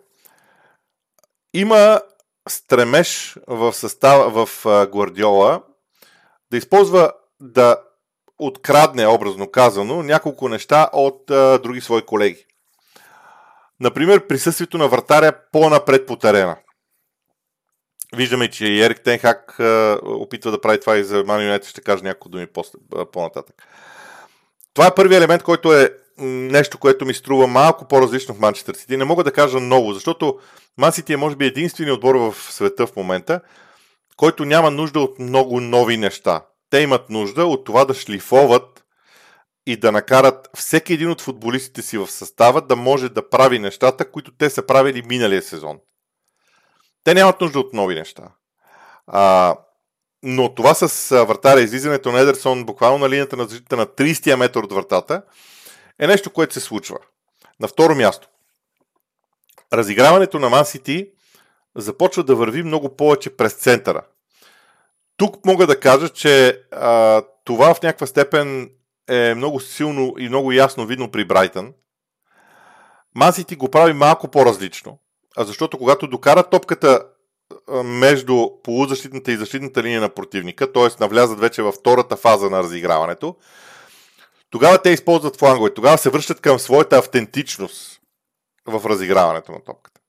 Има 1.54 2.00
стремеж 2.48 3.36
в 3.46 3.72
състава 3.72 4.46
в 4.46 4.64
Гвардиола 4.92 5.62
да 6.50 6.56
използва 6.56 7.12
да 7.40 7.76
открадне, 8.38 9.06
образно 9.06 9.50
казано, 9.50 10.02
няколко 10.02 10.48
неща 10.48 10.90
от 10.92 11.30
а, 11.30 11.58
други 11.58 11.80
свои 11.80 12.02
колеги. 12.02 12.46
Например, 13.80 14.26
присъствието 14.26 14.78
на 14.78 14.88
вратаря 14.88 15.32
по-напред 15.52 16.06
по 16.06 16.16
терена. 16.16 16.56
Виждаме, 18.16 18.50
че 18.50 18.66
и 18.66 18.82
Ерик 18.82 19.02
Тенхак 19.02 19.56
опитва 20.02 20.50
да 20.50 20.60
прави 20.60 20.80
това 20.80 20.96
и 20.96 21.04
за 21.04 21.24
Ман 21.24 21.42
Юнайтед, 21.42 21.68
ще 21.68 21.80
кажа 21.80 22.04
няколко 22.04 22.28
думи 22.28 22.46
по-нататък. 23.12 23.62
Това 24.74 24.86
е 24.86 24.94
първият 24.94 25.20
елемент, 25.20 25.42
който 25.42 25.74
е 25.74 25.96
нещо, 26.20 26.78
което 26.78 27.06
ми 27.06 27.14
струва 27.14 27.46
малко 27.46 27.88
по-различно 27.88 28.34
в 28.34 28.40
Манчестър 28.40 28.74
Сити. 28.74 28.96
Не 28.96 29.04
мога 29.04 29.24
да 29.24 29.32
кажа 29.32 29.60
много, 29.60 29.92
защото 29.92 30.38
Ман 30.78 30.92
Сити 30.92 31.12
е 31.12 31.16
може 31.16 31.36
би 31.36 31.46
единственият 31.46 31.96
отбор 31.96 32.14
в 32.14 32.34
света 32.52 32.86
в 32.86 32.96
момента, 32.96 33.40
който 34.16 34.44
няма 34.44 34.70
нужда 34.70 35.00
от 35.00 35.18
много 35.18 35.60
нови 35.60 35.96
неща. 35.96 36.44
Те 36.70 36.78
имат 36.80 37.10
нужда 37.10 37.46
от 37.46 37.64
това 37.64 37.84
да 37.84 37.94
шлифоват 37.94 38.84
и 39.66 39.76
да 39.76 39.92
накарат 39.92 40.50
всеки 40.56 40.92
един 40.92 41.10
от 41.10 41.20
футболистите 41.20 41.82
си 41.82 41.98
в 41.98 42.10
състава 42.10 42.60
да 42.60 42.76
може 42.76 43.08
да 43.08 43.28
прави 43.28 43.58
нещата, 43.58 44.10
които 44.10 44.32
те 44.38 44.50
са 44.50 44.66
правили 44.66 45.02
миналия 45.02 45.42
сезон. 45.42 45.78
Те 47.04 47.14
нямат 47.14 47.40
нужда 47.40 47.60
от 47.60 47.72
нови 47.72 47.94
неща. 47.94 48.22
А, 49.06 49.56
но 50.22 50.54
това 50.54 50.74
с 50.74 51.08
вратаря, 51.24 51.60
излизането 51.60 52.12
на 52.12 52.20
Едерсон 52.20 52.64
буквално 52.64 52.98
на 52.98 53.10
линията 53.10 53.36
на 53.36 53.44
защита 53.44 53.76
на 53.76 53.86
30 53.86 54.36
метър 54.36 54.62
от 54.62 54.72
вратата, 54.72 55.22
е 56.00 56.06
нещо, 56.06 56.30
което 56.30 56.54
се 56.54 56.60
случва. 56.60 56.98
На 57.60 57.68
второ 57.68 57.94
място. 57.94 58.28
Разиграването 59.72 60.38
на 60.38 60.48
Ман 60.48 60.64
Сити 60.64 61.10
започва 61.76 62.24
да 62.24 62.34
върви 62.34 62.62
много 62.62 62.96
повече 62.96 63.36
през 63.36 63.52
центъра. 63.52 64.02
Тук 65.16 65.44
мога 65.46 65.66
да 65.66 65.80
кажа, 65.80 66.08
че 66.08 66.62
а, 66.72 67.22
това 67.44 67.74
в 67.74 67.82
някаква 67.82 68.06
степен 68.06 68.70
е 69.08 69.34
много 69.34 69.60
силно 69.60 70.14
и 70.18 70.28
много 70.28 70.52
ясно 70.52 70.86
видно 70.86 71.10
при 71.10 71.24
Брайтън. 71.24 71.72
Ман 73.14 73.32
го 73.56 73.70
прави 73.70 73.92
малко 73.92 74.28
по-различно, 74.28 74.98
защото 75.38 75.78
когато 75.78 76.06
докара 76.06 76.42
топката 76.42 77.06
между 77.84 78.48
полузащитната 78.64 79.32
и 79.32 79.36
защитната 79.36 79.82
линия 79.82 80.00
на 80.00 80.08
противника, 80.08 80.72
т.е. 80.72 80.88
навлязат 81.00 81.40
вече 81.40 81.62
във 81.62 81.74
втората 81.74 82.16
фаза 82.16 82.50
на 82.50 82.58
разиграването, 82.58 83.36
тогава 84.50 84.82
те 84.82 84.90
използват 84.90 85.36
флангове, 85.36 85.74
тогава 85.74 85.98
се 85.98 86.10
връщат 86.10 86.40
към 86.40 86.58
своята 86.58 86.98
автентичност 86.98 88.00
в 88.66 88.88
разиграването 88.88 89.52
на 89.52 89.64
топката. 89.64 90.00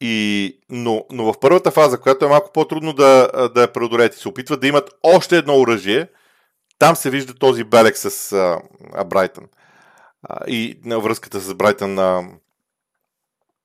И, 0.00 0.58
но, 0.70 1.04
но 1.12 1.32
в 1.32 1.40
първата 1.40 1.70
фаза, 1.70 2.00
която 2.00 2.24
е 2.24 2.28
малко 2.28 2.52
по-трудно 2.52 2.92
да, 2.92 3.30
да 3.54 3.62
я 3.62 3.72
преодолеете, 3.72 4.16
се 4.16 4.28
опитват 4.28 4.60
да 4.60 4.66
имат 4.66 4.90
още 5.02 5.36
едно 5.36 5.60
оръжие, 5.60 6.08
там 6.78 6.96
се 6.96 7.10
вижда 7.10 7.34
този 7.34 7.64
белек 7.64 7.96
с 7.96 8.32
а, 8.32 8.60
а, 8.94 9.04
Брайтън. 9.04 9.48
А, 10.22 10.44
и 10.46 10.80
на 10.84 11.00
връзката 11.00 11.40
с 11.40 11.54
Брайтън 11.54 11.94
на, 11.94 12.28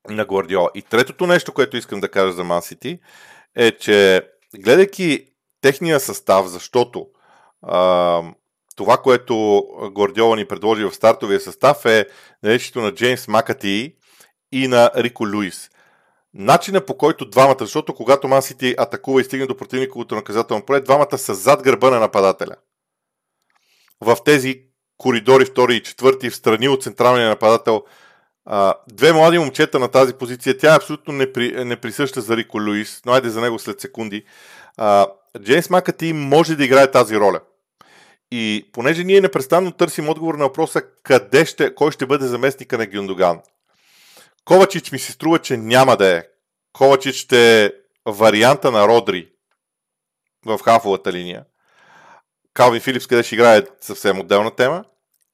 на 0.10 0.26
Гвардиола. 0.26 0.70
И 0.76 0.82
третото 0.82 1.28
нещо, 1.28 1.54
което 1.54 1.78
искам 1.78 2.00
да 2.00 2.12
кажа 2.12 2.34
за 2.34 2.44
Ман 2.44 2.62
Сити, 2.62 3.00
е, 3.56 3.72
че 3.72 4.28
гледайки 4.60 5.28
техния 5.62 6.00
състав, 6.00 6.48
защото 6.48 7.08
а, 7.62 8.22
това, 8.76 8.98
което 8.98 9.64
Гвардиола 9.96 10.36
ни 10.36 10.46
предложи 10.46 10.84
в 10.84 10.94
стартовия 10.94 11.40
състав 11.40 11.86
е 11.86 12.08
наличието 12.44 12.82
на 12.82 12.92
Джеймс 12.92 13.28
Макати 13.28 13.96
и 14.52 14.68
на 14.68 14.92
Рико 14.96 15.28
Луис. 15.34 15.70
Начина 16.34 16.82
по 16.82 16.98
който 16.98 17.30
двамата, 17.30 17.58
защото 17.60 17.94
когато 17.94 18.28
Ман 18.28 18.42
Сити 18.42 18.76
атакува 18.78 19.22
и 19.22 19.24
стигне 19.24 19.46
до 19.46 19.58
противниковото 19.58 20.16
наказателно 20.16 20.66
поле, 20.66 20.82
двамата 20.82 21.18
са 21.18 21.36
зад 21.36 21.64
гърба 21.64 21.90
на 21.90 22.00
нападателя. 22.00 22.56
В 24.02 24.18
тези 24.26 24.64
коридори 24.98 25.46
втори 25.46 25.76
и 25.76 25.84
четвърти, 25.84 26.30
в 26.30 26.36
страни 26.36 26.70
от 26.70 26.84
централния 26.84 27.30
нападател, 27.30 27.84
две 28.88 29.14
млади 29.14 29.40
момчета 29.40 29.80
на 29.80 29.88
тази 29.88 30.14
позиция, 30.14 30.58
тя 30.58 30.74
е 30.74 30.78
абсолютно 30.78 31.14
непри, 31.14 31.66
неприсъща 31.66 32.22
за 32.22 32.38
Рико 32.38 32.58
Луис, 32.58 33.02
но 33.06 33.12
айде 33.12 33.30
за 33.30 33.42
него 33.42 33.60
след 33.60 33.82
секунди. 33.82 34.24
Джеймс 35.42 35.70
Макати 35.70 36.14
може 36.14 36.56
да 36.56 36.64
играе 36.64 36.92
тази 36.92 37.18
роля. 37.18 37.40
И 38.32 38.70
понеже 38.74 39.04
ние 39.04 39.22
непрестанно 39.22 39.72
търсим 39.72 40.10
отговор 40.10 40.36
на 40.36 40.44
въпроса 40.44 40.82
къде 41.04 41.46
ще, 41.46 41.76
кой 41.76 41.92
ще 41.92 42.06
бъде 42.06 42.26
заместника 42.26 42.78
на 42.78 42.86
Гюндоган, 42.86 43.40
Ковачич 44.46 44.92
ми 44.92 45.00
се 45.00 45.12
струва, 45.12 45.40
че 45.40 45.58
няма 45.58 45.98
да 45.98 46.18
е. 46.18 46.24
Ковачич 46.74 47.16
ще 47.16 47.66
е 47.66 47.72
варианта 48.06 48.72
на 48.72 48.88
Родри 48.88 49.30
в 50.46 50.60
хафовата 50.64 51.14
линия. 51.14 51.46
Калвин 52.54 52.82
Филипс 52.82 53.08
къде 53.08 53.24
ще 53.24 53.36
играе 53.36 53.62
съвсем 53.82 54.20
отделна 54.20 54.56
тема. 54.56 54.84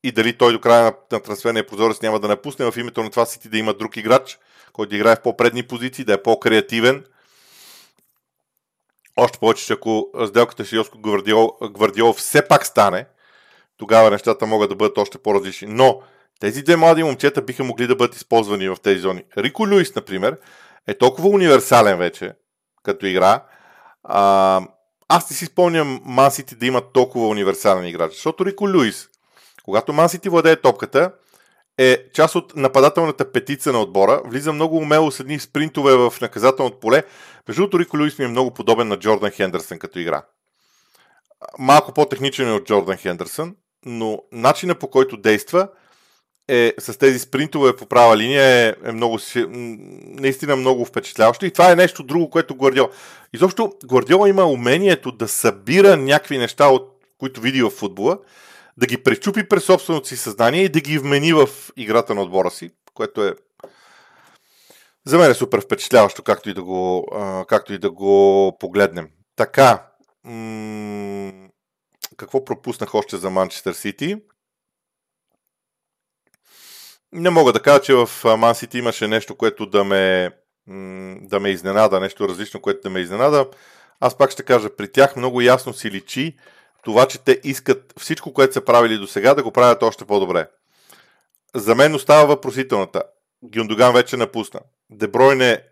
И 0.03 0.11
дали 0.11 0.37
той 0.37 0.53
до 0.53 0.61
края 0.61 0.83
на, 0.83 0.93
на 1.11 1.19
трансферния 1.19 1.67
прозорец 1.67 2.01
няма 2.01 2.19
да 2.19 2.27
напусне 2.27 2.71
в 2.71 2.77
името 2.77 3.03
на 3.03 3.09
това 3.09 3.25
Сити 3.25 3.49
да 3.49 3.57
има 3.57 3.73
друг 3.73 3.97
играч, 3.97 4.39
който 4.73 4.95
играе 4.95 5.15
в 5.15 5.21
по-предни 5.21 5.63
позиции, 5.63 6.05
да 6.05 6.13
е 6.13 6.23
по-креативен. 6.23 7.05
Още 9.17 9.39
повече, 9.39 9.65
че 9.65 9.73
ако 9.73 10.09
сделката 10.27 10.65
с 10.65 10.71
Йоско 10.71 10.99
Гвардиол, 10.99 11.57
Гвардиол 11.71 12.13
все 12.13 12.47
пак 12.47 12.65
стане, 12.65 13.05
тогава 13.77 14.11
нещата 14.11 14.45
могат 14.45 14.69
да 14.69 14.75
бъдат 14.75 14.97
още 14.97 15.17
по-различни. 15.17 15.67
Но 15.71 16.01
тези 16.39 16.63
две 16.63 16.75
млади 16.75 17.03
момчета 17.03 17.41
биха 17.41 17.63
могли 17.63 17.87
да 17.87 17.95
бъдат 17.95 18.15
използвани 18.15 18.69
в 18.69 18.77
тези 18.83 18.99
зони. 18.99 19.23
Рико 19.37 19.67
Люис, 19.67 19.95
например, 19.95 20.37
е 20.87 20.97
толкова 20.97 21.29
универсален 21.29 21.97
вече, 21.97 22.33
като 22.83 23.05
игра. 23.05 23.43
А, 24.03 24.61
аз 25.07 25.29
не 25.29 25.35
си 25.35 25.45
спомням 25.45 26.01
Мансити 26.05 26.55
да 26.55 26.65
имат 26.65 26.93
толкова 26.93 27.27
универсален 27.27 27.85
играч, 27.85 28.11
защото 28.13 28.45
Рико 28.45 28.69
Люис, 28.69 29.09
когато 29.63 29.93
Мансити 29.93 30.29
владее 30.29 30.55
топката, 30.55 31.11
е 31.77 31.97
част 32.13 32.35
от 32.35 32.55
нападателната 32.55 33.31
петица 33.31 33.71
на 33.71 33.81
отбора, 33.81 34.21
влиза 34.25 34.53
много 34.53 34.77
умело 34.77 35.11
с 35.11 35.19
едни 35.19 35.39
спринтове 35.39 35.95
в 35.95 36.13
наказателното 36.21 36.79
поле. 36.79 37.03
Между 37.47 37.61
другото, 37.61 37.79
Рико 37.79 37.97
Люис 37.97 38.19
ми 38.19 38.25
е 38.25 38.27
много 38.27 38.51
подобен 38.51 38.87
на 38.87 38.99
Джордан 38.99 39.31
Хендерсън 39.31 39.79
като 39.79 39.99
игра. 39.99 40.23
Малко 41.59 41.93
по-техничен 41.93 42.49
е 42.49 42.53
от 42.53 42.65
Джордан 42.65 42.97
Хендерсън, 42.97 43.55
но 43.85 44.19
начина 44.31 44.75
по 44.75 44.89
който 44.89 45.17
действа– 45.17 45.67
е 46.47 46.73
с 46.79 46.97
тези 46.97 47.19
спринтове 47.19 47.75
по 47.75 47.85
права 47.85 48.17
линия 48.17 48.43
е, 48.43 48.75
е 48.89 48.91
много, 48.91 49.19
наистина 50.05 50.55
много 50.55 50.85
впечатляващо. 50.85 51.45
И 51.45 51.51
това 51.51 51.71
е 51.71 51.75
нещо 51.75 52.03
друго, 52.03 52.29
което 52.29 52.55
Гвардиола. 52.55 52.89
Изобщо 53.33 53.73
Гвардиола 53.85 54.29
има 54.29 54.45
умението 54.45 55.11
да 55.11 55.27
събира 55.27 55.97
някакви 55.97 56.37
неща, 56.37 56.67
от 56.67 57.01
които 57.17 57.41
види 57.41 57.63
в 57.63 57.69
футбола, 57.69 58.17
да 58.77 58.87
ги 58.87 59.03
пречупи 59.03 59.47
през 59.47 59.63
собственото 59.63 60.07
си 60.07 60.17
съзнание 60.17 60.63
и 60.63 60.69
да 60.69 60.81
ги 60.81 60.99
вмени 60.99 61.33
в 61.33 61.49
играта 61.75 62.15
на 62.15 62.21
отбора 62.21 62.51
си, 62.51 62.69
което 62.93 63.23
е 63.23 63.35
за 65.05 65.17
мен 65.17 65.31
е 65.31 65.33
супер 65.33 65.61
впечатляващо, 65.61 66.23
както 66.23 66.49
и 66.49 66.53
да 66.53 66.63
го, 66.63 67.07
както 67.49 67.73
и 67.73 67.77
да 67.77 67.91
го 67.91 68.57
погледнем. 68.59 69.09
Така, 69.35 69.87
какво 72.17 72.45
пропуснах 72.45 72.95
още 72.95 73.17
за 73.17 73.29
Манчестър 73.29 73.73
Сити? 73.73 74.17
Не 77.11 77.29
мога 77.29 77.53
да 77.53 77.61
кажа, 77.61 77.81
че 77.81 77.93
в 77.93 78.07
Man 78.23 78.65
City 78.65 78.77
имаше 78.77 79.07
нещо, 79.07 79.35
което 79.35 79.65
да 79.65 79.83
ме, 79.83 80.31
да 81.21 81.39
ме 81.39 81.49
изненада, 81.49 81.99
нещо 81.99 82.29
различно, 82.29 82.61
което 82.61 82.81
да 82.81 82.89
ме 82.89 82.99
изненада. 82.99 83.49
Аз 83.99 84.17
пак 84.17 84.31
ще 84.31 84.43
кажа, 84.43 84.75
при 84.75 84.91
тях 84.91 85.15
много 85.15 85.41
ясно 85.41 85.73
си 85.73 85.91
личи 85.91 86.37
това, 86.83 87.07
че 87.07 87.19
те 87.19 87.41
искат 87.43 87.93
всичко, 87.99 88.33
което 88.33 88.53
са 88.53 88.65
правили 88.65 88.97
до 88.97 89.07
сега, 89.07 89.33
да 89.33 89.43
го 89.43 89.51
правят 89.51 89.83
още 89.83 90.05
по-добре. 90.05 90.49
За 91.55 91.75
мен 91.75 91.95
остава 91.95 92.25
въпросителната. 92.25 93.03
Гюндоган 93.43 93.93
вече 93.93 94.17
напусна. 94.17 94.59
Дебройне, 94.89 95.63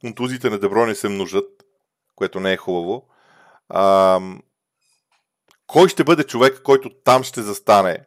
контузите 0.00 0.50
на 0.50 0.58
Дебройне 0.58 0.94
се 0.94 1.08
множат, 1.08 1.64
което 2.16 2.40
не 2.40 2.52
е 2.52 2.56
хубаво. 2.56 3.08
А, 3.68 4.20
кой 5.66 5.88
ще 5.88 6.04
бъде 6.04 6.24
човек, 6.24 6.60
който 6.62 6.90
там 7.04 7.22
ще 7.22 7.42
застане? 7.42 8.04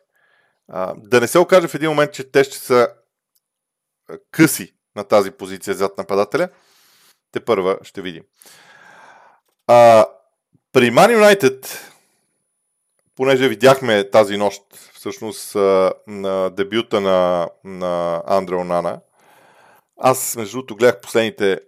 А, 0.67 0.93
да 0.97 1.21
не 1.21 1.27
се 1.27 1.39
окаже 1.39 1.67
в 1.67 1.75
един 1.75 1.89
момент, 1.89 2.13
че 2.13 2.31
те 2.31 2.43
ще 2.43 2.57
са 2.57 2.87
къси 4.31 4.73
на 4.95 5.03
тази 5.03 5.31
позиция 5.31 5.73
зад 5.73 5.97
нападателя, 5.97 6.49
те 7.31 7.45
първа 7.45 7.77
ще 7.83 8.01
видим. 8.01 8.23
А, 9.67 10.05
при 10.73 10.91
Man 10.91 11.17
United, 11.17 11.67
понеже 13.15 13.49
видяхме 13.49 14.09
тази 14.09 14.37
нощ 14.37 14.61
всъщност 14.93 15.55
на 16.07 16.49
дебюта 16.49 17.01
на, 17.01 17.49
на 17.63 18.23
Андре 18.27 18.55
Онана, 18.55 18.99
аз 19.99 20.35
между 20.35 20.57
другото 20.57 20.75
гледах 20.75 21.01
последните 21.01 21.59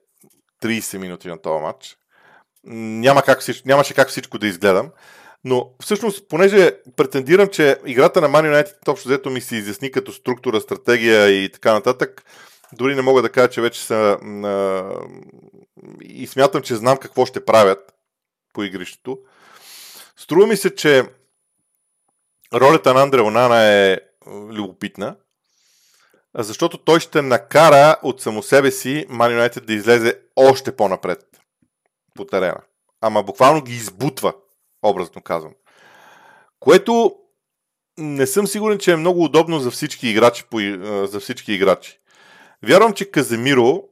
30 0.63 0.98
минути 0.98 1.27
на 1.27 1.41
този 1.41 1.62
матч 1.62 2.00
няма 2.63 3.22
как, 3.22 3.39
нямаше 3.65 3.94
как 3.94 4.10
всичко 4.10 4.38
да 4.38 4.48
изгледам. 4.48 4.89
Но 5.44 5.72
всъщност, 5.82 6.29
понеже 6.29 6.72
претендирам, 6.96 7.48
че 7.48 7.77
играта 7.86 8.22
на 8.22 8.29
Man 8.29 8.53
United 8.53 8.88
общо 8.88 9.10
взето 9.10 9.29
ми 9.29 9.41
се 9.41 9.56
изясни 9.56 9.91
като 9.91 10.12
структура, 10.12 10.62
стратегия 10.62 11.44
и 11.44 11.51
така 11.51 11.74
нататък, 11.74 12.24
дори 12.74 12.96
не 12.96 13.01
мога 13.01 13.22
да 13.22 13.29
кажа, 13.29 13.50
че 13.50 13.62
вече 13.62 13.82
са 13.82 14.18
а, 14.44 14.84
и 16.01 16.27
смятам, 16.27 16.62
че 16.62 16.75
знам 16.75 16.98
какво 16.98 17.25
ще 17.25 17.46
правят 17.46 17.94
по 18.53 18.63
игрището. 18.63 19.20
Струва 20.18 20.48
ми 20.48 20.58
се, 20.58 20.75
че 20.75 21.03
ролята 22.53 22.94
на 22.94 23.01
Андре 23.01 23.22
Онана 23.22 23.63
е 23.63 24.00
любопитна, 24.25 25.15
защото 26.36 26.77
той 26.77 27.00
ще 27.00 27.22
накара 27.22 27.98
от 28.03 28.22
само 28.22 28.44
себе 28.44 28.72
си 28.72 29.08
Man 29.10 29.50
United 29.50 29.60
да 29.60 29.74
излезе 29.74 30.22
още 30.36 30.75
по-напред 30.75 31.25
по 32.15 32.25
терена. 32.25 32.62
Ама 33.01 33.24
буквално 33.24 33.62
ги 33.62 33.74
избутва, 33.74 34.34
образно 34.84 35.22
казвам. 35.22 35.53
Което 36.60 37.15
не 37.98 38.27
съм 38.27 38.48
сигурен, 38.48 38.79
че 38.79 38.91
е 38.91 38.96
много 38.96 39.24
удобно 39.24 39.60
за 39.60 39.72
всички 39.72 40.10
играчи. 40.10 40.44
За 41.03 41.20
всички 41.20 41.53
играчи. 41.53 42.00
Вярвам, 42.63 42.94
че 42.94 43.12
Каземиро 43.12 43.84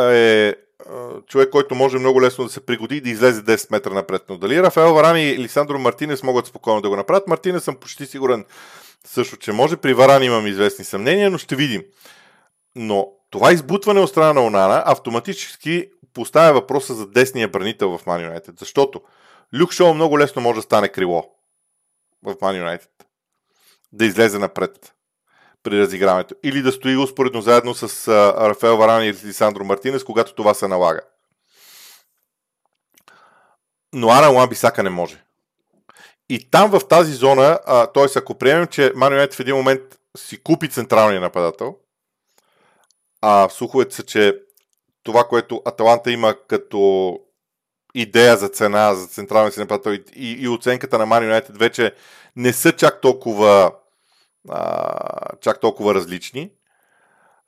е 0.00 0.54
човек, 1.26 1.50
който 1.50 1.74
може 1.74 1.98
много 1.98 2.22
лесно 2.22 2.44
да 2.44 2.50
се 2.50 2.66
пригоди 2.66 2.96
и 2.96 3.00
да 3.00 3.10
излезе 3.10 3.42
10 3.42 3.70
метра 3.70 3.94
напред. 3.94 4.22
Но 4.28 4.38
дали 4.38 4.62
Рафаел 4.62 4.94
Варани 4.94 5.28
и 5.28 5.38
Лисандро 5.38 5.78
Мартинес 5.78 6.22
могат 6.22 6.46
спокойно 6.46 6.80
да 6.80 6.88
го 6.88 6.96
направят? 6.96 7.28
Мартинес 7.28 7.64
съм 7.64 7.76
почти 7.76 8.06
сигурен 8.06 8.44
също, 9.06 9.36
че 9.36 9.52
може. 9.52 9.76
При 9.76 9.94
Варани 9.94 10.26
имам 10.26 10.46
известни 10.46 10.84
съмнения, 10.84 11.30
но 11.30 11.38
ще 11.38 11.56
видим. 11.56 11.82
Но 12.76 13.08
това 13.30 13.52
избутване 13.52 14.00
от 14.00 14.10
страна 14.10 14.32
на 14.32 14.46
Онана 14.46 14.82
автоматически 14.86 15.90
поставя 16.14 16.52
въпроса 16.52 16.94
за 16.94 17.06
десния 17.06 17.48
бранител 17.48 17.98
в 17.98 18.04
Man 18.04 18.30
United. 18.30 18.58
Защото 18.58 19.00
Люк 19.60 19.72
Шоу 19.72 19.94
много 19.94 20.18
лесно 20.18 20.42
може 20.42 20.56
да 20.56 20.62
стане 20.62 20.88
крило 20.88 21.24
в 22.22 22.34
Man 22.34 22.64
United. 22.64 22.88
Да 23.92 24.04
излезе 24.04 24.38
напред 24.38 24.92
при 25.62 25.80
разиграването. 25.80 26.34
Или 26.42 26.62
да 26.62 26.72
стои 26.72 26.96
успоредно 26.96 27.40
заедно 27.40 27.74
с 27.74 28.08
а, 28.08 28.50
Рафаел 28.50 28.76
Варан 28.76 29.04
и 29.04 29.12
Лисандро 29.12 29.64
Мартинес, 29.64 30.04
когато 30.04 30.34
това 30.34 30.54
се 30.54 30.68
налага. 30.68 31.00
Но 33.92 34.10
Аран 34.10 34.34
Ламбисака 34.34 34.48
Бисака 34.48 34.82
не 34.82 34.90
може. 34.90 35.24
И 36.28 36.50
там 36.50 36.70
в 36.70 36.88
тази 36.88 37.12
зона, 37.12 37.58
т.е. 37.94 38.18
ако 38.18 38.34
приемем, 38.34 38.66
че 38.66 38.92
Марио 38.96 39.32
в 39.32 39.40
един 39.40 39.56
момент 39.56 39.82
си 40.16 40.42
купи 40.42 40.68
централния 40.68 41.20
нападател, 41.20 41.76
а 43.22 43.48
слуховете 43.48 43.94
са, 43.94 44.02
че 44.02 44.38
това, 45.02 45.24
което 45.24 45.62
Аталанта 45.64 46.10
има 46.10 46.34
като 46.48 47.14
идея 47.94 48.36
за 48.36 48.48
цена 48.48 48.94
за 48.94 49.06
централния 49.06 49.52
си 49.52 49.60
нападател 49.60 49.90
и, 49.90 50.04
и, 50.16 50.32
и 50.42 50.48
оценката 50.48 50.98
на 50.98 51.24
Юнайтед 51.24 51.58
вече 51.58 51.94
не 52.36 52.52
са 52.52 52.72
чак 52.72 53.00
толкова 53.00 53.72
а, 54.50 55.36
чак 55.40 55.60
толкова 55.60 55.94
различни. 55.94 56.50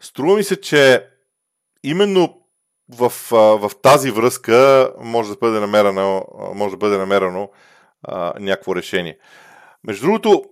Струва 0.01 0.37
ми 0.37 0.45
се, 0.45 0.61
че 0.61 1.07
именно 1.83 2.41
в, 2.89 3.13
а, 3.33 3.37
в 3.37 3.71
тази 3.83 4.11
връзка 4.11 4.91
може 5.01 5.31
да 5.31 5.37
бъде 5.37 5.61
намерено, 5.61 6.25
може 6.55 6.71
да 6.71 6.77
бъде 6.77 6.99
намерено 6.99 7.51
а, 8.03 8.33
някакво 8.41 8.77
решение. 8.77 9.19
Между 9.85 10.07
другото, 10.07 10.45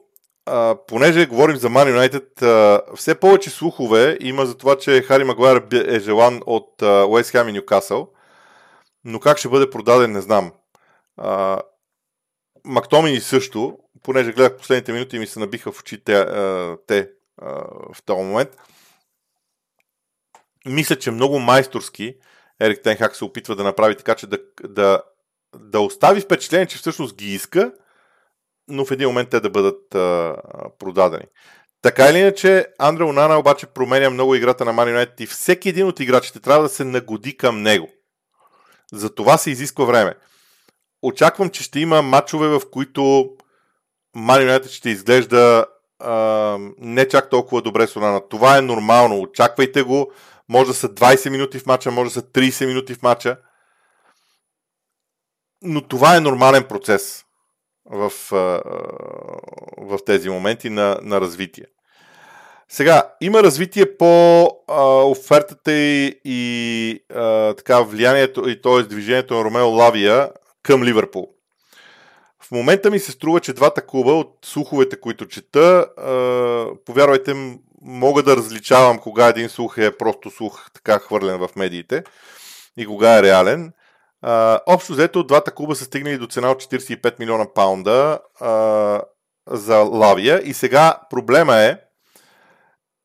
а, 0.46 0.76
понеже 0.86 1.26
говорим 1.26 1.56
за 1.56 1.68
Man 1.68 1.98
United, 1.98 2.42
а, 2.42 2.82
все 2.96 3.20
повече 3.20 3.50
слухове 3.50 4.16
има 4.20 4.46
за 4.46 4.56
това, 4.56 4.76
че 4.78 5.02
Хари 5.02 5.24
Магуайр 5.24 5.66
е 5.72 6.00
желан 6.00 6.40
от 6.46 6.82
Уест 6.82 7.30
Хем 7.30 7.48
и 7.48 7.52
Ньюкасъл, 7.52 8.08
но 9.04 9.20
как 9.20 9.38
ще 9.38 9.48
бъде 9.48 9.70
продаден, 9.70 10.12
не 10.12 10.20
знам. 10.20 10.52
Мактомини 12.64 13.20
също, 13.20 13.78
понеже 14.02 14.32
гледах 14.32 14.56
последните 14.56 14.92
минути 14.92 15.16
и 15.16 15.18
ми 15.18 15.26
се 15.26 15.40
набиха 15.40 15.72
в 15.72 15.80
очите 15.80 16.14
а, 16.14 16.76
те 16.86 17.10
в 17.94 18.02
този 18.04 18.22
момент. 18.22 18.48
Мисля, 20.66 20.96
че 20.96 21.10
много 21.10 21.38
майсторски 21.38 22.14
Ерик 22.60 22.82
Тенхак 22.82 23.16
се 23.16 23.24
опитва 23.24 23.56
да 23.56 23.64
направи 23.64 23.96
така, 23.96 24.14
че 24.14 24.26
да, 24.26 24.38
да, 24.62 25.02
да 25.56 25.80
остави 25.80 26.20
впечатление, 26.20 26.66
че 26.66 26.78
всъщност 26.78 27.16
ги 27.16 27.34
иска, 27.34 27.72
но 28.68 28.84
в 28.84 28.90
един 28.90 29.08
момент 29.08 29.30
те 29.30 29.40
да 29.40 29.50
бъдат 29.50 29.94
а, 29.94 30.36
продадени. 30.78 31.24
Така 31.82 32.08
или 32.08 32.18
иначе, 32.18 32.66
Андре 32.78 33.04
Онана 33.04 33.38
обаче 33.38 33.66
променя 33.66 34.10
много 34.10 34.34
играта 34.34 34.64
на 34.64 34.74
Man 34.74 34.96
United 34.96 35.20
и 35.20 35.26
всеки 35.26 35.68
един 35.68 35.86
от 35.86 36.00
играчите 36.00 36.40
трябва 36.40 36.62
да 36.62 36.68
се 36.68 36.84
нагоди 36.84 37.36
към 37.36 37.62
него. 37.62 37.88
За 38.92 39.14
това 39.14 39.38
се 39.38 39.50
изисква 39.50 39.84
време. 39.84 40.14
Очаквам, 41.02 41.50
че 41.50 41.62
ще 41.62 41.80
има 41.80 42.02
матчове, 42.02 42.48
в 42.48 42.62
които 42.70 43.30
Man 44.16 44.68
ще 44.68 44.90
изглежда 44.90 45.66
а, 45.98 46.58
не 46.78 47.08
чак 47.08 47.30
толкова 47.30 47.62
добре 47.62 47.86
с 47.86 47.96
Онана. 47.96 48.28
Това 48.28 48.58
е 48.58 48.62
нормално. 48.62 49.20
Очаквайте 49.20 49.82
го. 49.82 50.12
Може 50.48 50.68
да 50.68 50.74
са 50.74 50.88
20 50.88 51.30
минути 51.30 51.58
в 51.58 51.66
матча, 51.66 51.90
може 51.90 52.08
да 52.08 52.14
са 52.14 52.22
30 52.22 52.66
минути 52.66 52.94
в 52.94 53.02
матча. 53.02 53.36
Но 55.62 55.88
това 55.88 56.16
е 56.16 56.20
нормален 56.20 56.64
процес 56.64 57.24
в, 57.90 58.12
в 59.78 59.98
тези 60.06 60.28
моменти 60.28 60.70
на, 60.70 60.98
на 61.02 61.20
развитие. 61.20 61.64
Сега, 62.68 63.12
има 63.20 63.42
развитие 63.42 63.96
по 63.96 64.42
а, 64.68 64.82
офертата 64.84 65.72
и, 65.72 66.20
и 66.24 67.00
а, 67.14 67.54
така 67.54 67.80
влиянието, 67.80 68.48
и 68.48 68.62
т.е. 68.62 68.82
движението 68.82 69.34
на 69.34 69.44
Ромео 69.44 69.68
Лавия 69.68 70.30
към 70.68 70.82
Ливърпул. 70.82 71.28
В 72.42 72.50
момента 72.50 72.90
ми 72.90 72.98
се 72.98 73.12
струва, 73.12 73.40
че 73.40 73.52
двата 73.52 73.86
клуба 73.86 74.12
от 74.12 74.38
слуховете, 74.44 75.00
които 75.00 75.28
чета, 75.28 75.86
повярвайте, 76.86 77.58
мога 77.82 78.22
да 78.22 78.36
различавам 78.36 78.98
кога 78.98 79.28
един 79.28 79.48
слух 79.48 79.78
е 79.78 79.96
просто 79.96 80.30
слух 80.30 80.70
така 80.74 80.98
хвърлен 80.98 81.38
в 81.38 81.50
медиите 81.56 82.04
и 82.76 82.86
кога 82.86 83.18
е 83.18 83.22
реален. 83.22 83.72
общо 84.66 84.92
взето, 84.92 85.24
двата 85.24 85.50
клуба 85.50 85.74
са 85.74 85.84
стигнали 85.84 86.18
до 86.18 86.26
цена 86.26 86.50
от 86.50 86.62
45 86.62 87.18
милиона 87.18 87.46
паунда 87.54 88.18
за 89.50 89.76
Лавия 89.76 90.40
и 90.44 90.54
сега 90.54 91.00
проблема 91.10 91.56
е 91.56 91.76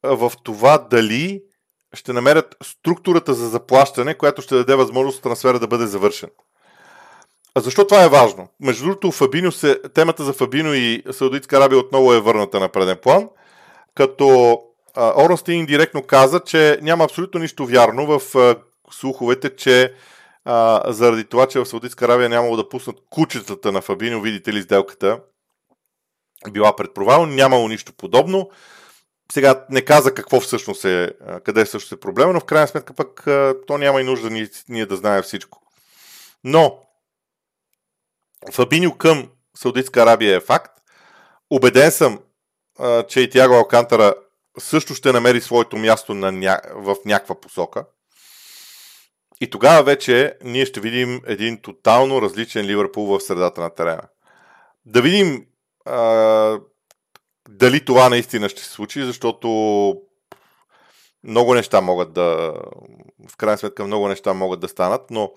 в 0.04 0.32
това 0.44 0.78
дали 0.78 1.44
ще 1.94 2.14
намерят 2.14 2.56
структурата 2.64 3.34
за 3.34 3.50
заплащане, 3.50 4.18
която 4.18 4.42
ще 4.42 4.56
даде 4.56 4.76
възможност 4.76 5.24
трансфера 5.24 5.60
да 5.60 5.68
бъде 5.68 5.86
завършен. 5.88 6.30
А 7.56 7.62
защо 7.62 7.88
това 7.88 8.04
е 8.04 8.10
важно? 8.10 8.48
Между 8.60 8.84
другото, 8.84 9.12
Фабино 9.12 9.52
се, 9.52 9.80
темата 9.94 10.24
за 10.24 10.34
Фабино 10.34 10.74
и 10.74 11.04
Саудитска 11.12 11.58
Арабия 11.58 11.80
отново 11.80 12.14
е 12.14 12.22
върната 12.22 12.60
на 12.60 12.70
преден 12.70 12.98
план, 13.02 13.30
като 13.96 14.60
Орнстин 14.98 15.66
директно 15.66 16.04
каза, 16.04 16.40
че 16.40 16.80
няма 16.82 17.04
абсолютно 17.04 17.40
нищо 17.40 17.66
вярно 17.66 18.20
в 18.20 18.36
а, 18.36 18.56
слуховете, 18.92 19.56
че 19.56 19.94
а, 20.46 20.84
заради 20.94 21.24
това, 21.26 21.48
че 21.48 21.60
в 21.60 21.66
Саудитска 21.66 22.06
Арабия 22.06 22.30
нямало 22.30 22.58
да 22.58 22.70
пуснат 22.70 22.96
кучетата 23.10 23.72
на 23.72 23.82
Фабино, 23.82 24.22
видите 24.22 24.54
ли 24.54 24.62
сделката 24.62 25.20
била 26.52 26.76
пред 26.76 26.94
провал, 26.94 27.26
нямало 27.26 27.68
нищо 27.68 27.94
подобно. 27.94 28.50
Сега 29.32 29.66
не 29.70 29.82
каза 29.82 30.14
какво 30.14 30.40
всъщност 30.40 30.86
е, 30.86 31.12
къде 31.44 31.66
всъщност 31.66 31.92
е 31.92 32.00
проблема, 32.00 32.34
но 32.34 32.40
в 32.40 32.46
крайна 32.46 32.68
сметка 32.68 32.94
пък 32.94 33.24
то 33.68 33.78
няма 33.78 34.02
и 34.02 34.04
нужда 34.04 34.30
ние, 34.30 34.50
ние 34.70 34.86
да 34.86 34.96
знаем 34.96 35.24
всичко. 35.24 35.62
Но 36.44 36.80
Фабиньо 38.52 38.98
към 38.98 39.30
Саудитска 39.58 40.02
Арабия 40.02 40.36
е 40.36 40.40
факт. 40.40 40.72
Обеден 41.50 41.92
съм, 41.92 42.20
че 43.08 43.20
и 43.20 43.30
Тяго 43.30 43.54
Алкантара 43.54 44.14
също 44.60 44.96
ще 44.96 45.12
намери 45.12 45.42
своето 45.42 45.78
място 45.78 46.14
на 46.14 46.32
ня... 46.32 46.60
в 46.74 46.96
някаква 47.06 47.36
посока. 47.36 47.86
И 49.42 49.50
тогава 49.50 49.84
вече 49.84 50.38
ние 50.44 50.66
ще 50.66 50.80
видим 50.80 51.22
един 51.26 51.62
тотално 51.62 52.22
различен 52.22 52.66
Ливърпул 52.66 53.06
в 53.06 53.22
средата 53.22 53.62
на 53.62 53.70
терена. 53.70 54.04
Да 54.86 55.02
видим 55.02 55.46
а, 55.86 56.60
дали 57.50 57.86
това 57.86 58.10
наистина 58.10 58.50
ще 58.50 58.62
се 58.62 58.70
случи, 58.70 59.04
защото 59.04 59.48
много 61.24 61.54
неща 61.54 61.82
могат 61.82 62.14
да. 62.14 62.54
В 63.30 63.38
крайна 63.38 63.58
сметка 63.58 63.86
много 63.86 64.08
неща 64.08 64.34
могат 64.34 64.60
да 64.60 64.68
станат, 64.68 65.12
но 65.12 65.32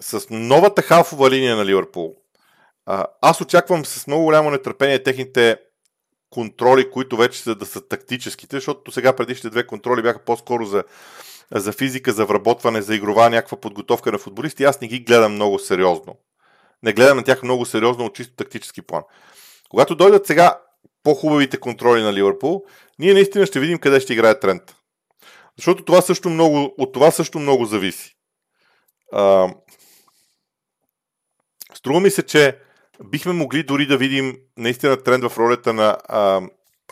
с 0.00 0.26
новата 0.30 0.82
халфова 0.82 1.30
линия 1.30 1.56
на 1.56 1.64
Ливърпул, 1.64 2.14
аз 3.22 3.40
очаквам 3.40 3.84
с 3.84 4.06
много 4.06 4.24
голямо 4.24 4.50
нетърпение 4.50 5.02
техните 5.02 5.56
контроли, 6.30 6.90
които 6.90 7.16
вече 7.16 7.40
са 7.40 7.54
да 7.54 7.66
са 7.66 7.88
тактическите, 7.88 8.56
защото 8.56 8.92
сега 8.92 9.16
предишните 9.16 9.50
две 9.50 9.66
контроли 9.66 10.02
бяха 10.02 10.18
по-скоро 10.18 10.64
за, 10.64 10.84
за 11.52 11.72
физика, 11.72 12.12
за 12.12 12.26
вработване, 12.26 12.82
за 12.82 12.94
игрова 12.94 13.30
някаква 13.30 13.60
подготовка 13.60 14.12
на 14.12 14.18
футболисти. 14.18 14.64
Аз 14.64 14.80
не 14.80 14.88
ги 14.88 15.00
гледам 15.00 15.32
много 15.32 15.58
сериозно. 15.58 16.16
Не 16.82 16.92
гледам 16.92 17.16
на 17.16 17.24
тях 17.24 17.42
много 17.42 17.66
сериозно 17.66 18.04
от 18.04 18.14
чисто 18.14 18.34
тактически 18.36 18.82
план. 18.82 19.02
Когато 19.70 19.94
дойдат 19.94 20.26
сега 20.26 20.60
по-хубавите 21.02 21.56
контроли 21.56 22.02
на 22.02 22.12
Ливърпул, 22.12 22.64
ние 22.98 23.14
наистина 23.14 23.46
ще 23.46 23.60
видим 23.60 23.78
къде 23.78 24.00
ще 24.00 24.12
играе 24.12 24.40
тренд. 24.40 24.62
Защото 25.56 25.84
това 25.84 26.00
също 26.00 26.30
много, 26.30 26.74
от 26.78 26.92
това 26.92 27.10
също 27.10 27.38
много 27.38 27.64
зависи. 27.64 28.16
Струва 31.84 32.00
ми 32.00 32.10
се, 32.10 32.22
че 32.22 32.58
бихме 33.04 33.32
могли 33.32 33.62
дори 33.62 33.86
да 33.86 33.96
видим 33.96 34.36
наистина 34.56 34.96
тренд 34.96 35.24
в 35.24 35.38
ролята 35.38 35.72
на... 35.72 35.98
А, 36.08 36.40